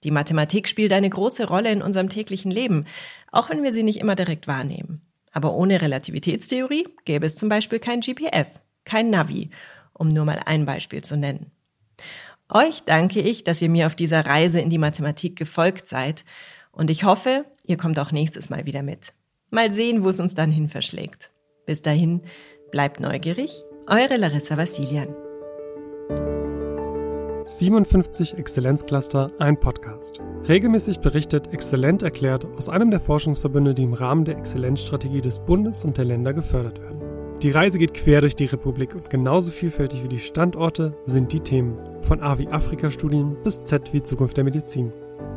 Die 0.03 0.11
Mathematik 0.11 0.67
spielt 0.67 0.93
eine 0.93 1.09
große 1.09 1.47
Rolle 1.47 1.71
in 1.71 1.81
unserem 1.81 2.09
täglichen 2.09 2.51
Leben, 2.51 2.85
auch 3.31 3.49
wenn 3.49 3.63
wir 3.63 3.73
sie 3.73 3.83
nicht 3.83 3.99
immer 3.99 4.15
direkt 4.15 4.47
wahrnehmen. 4.47 5.01
Aber 5.31 5.53
ohne 5.53 5.81
Relativitätstheorie 5.81 6.87
gäbe 7.05 7.25
es 7.25 7.35
zum 7.35 7.49
Beispiel 7.49 7.79
kein 7.79 8.01
GPS, 8.01 8.63
kein 8.85 9.09
Navi, 9.09 9.49
um 9.93 10.07
nur 10.07 10.25
mal 10.25 10.39
ein 10.45 10.65
Beispiel 10.65 11.03
zu 11.03 11.17
nennen. 11.17 11.51
Euch 12.49 12.83
danke 12.83 13.19
ich, 13.19 13.43
dass 13.43 13.61
ihr 13.61 13.69
mir 13.69 13.87
auf 13.87 13.95
dieser 13.95 14.25
Reise 14.25 14.61
in 14.61 14.69
die 14.69 14.77
Mathematik 14.77 15.35
gefolgt 15.35 15.87
seid 15.87 16.23
und 16.71 16.91
ich 16.91 17.03
hoffe, 17.03 17.45
ihr 17.67 17.77
kommt 17.77 17.99
auch 17.99 18.11
nächstes 18.11 18.49
Mal 18.49 18.65
wieder 18.65 18.81
mit. 18.81 19.13
Mal 19.51 19.71
sehen, 19.71 20.03
wo 20.03 20.09
es 20.09 20.19
uns 20.19 20.33
dann 20.33 20.51
hin 20.51 20.67
verschlägt. 20.67 21.31
Bis 21.65 21.81
dahin, 21.81 22.21
bleibt 22.71 22.99
neugierig, 22.99 23.63
eure 23.87 24.17
Larissa 24.17 24.57
Vassilian. 24.57 25.13
57 27.45 28.37
Exzellenzcluster, 28.37 29.31
ein 29.39 29.57
Podcast. 29.57 30.19
Regelmäßig 30.49 30.99
berichtet 30.99 31.53
Exzellent 31.53 32.03
erklärt 32.03 32.45
aus 32.57 32.67
einem 32.67 32.91
der 32.91 32.99
Forschungsverbünde, 32.99 33.73
die 33.73 33.83
im 33.83 33.93
Rahmen 33.93 34.25
der 34.25 34.37
Exzellenzstrategie 34.37 35.21
des 35.21 35.39
Bundes 35.39 35.85
und 35.85 35.97
der 35.97 36.05
Länder 36.05 36.33
gefördert 36.33 36.81
werden. 36.81 37.01
Die 37.41 37.51
Reise 37.51 37.77
geht 37.77 37.93
quer 37.93 38.19
durch 38.19 38.35
die 38.35 38.45
Republik 38.45 38.95
und 38.95 39.09
genauso 39.09 39.51
vielfältig 39.51 40.03
wie 40.03 40.09
die 40.09 40.19
Standorte 40.19 40.97
sind 41.05 41.31
die 41.31 41.39
Themen. 41.39 41.77
Von 42.01 42.21
A 42.21 42.37
wie 42.37 42.49
Afrika-Studien 42.49 43.37
bis 43.43 43.63
Z 43.63 43.93
wie 43.93 44.03
Zukunft 44.03 44.35
der 44.35 44.43
Medizin. 44.43 44.91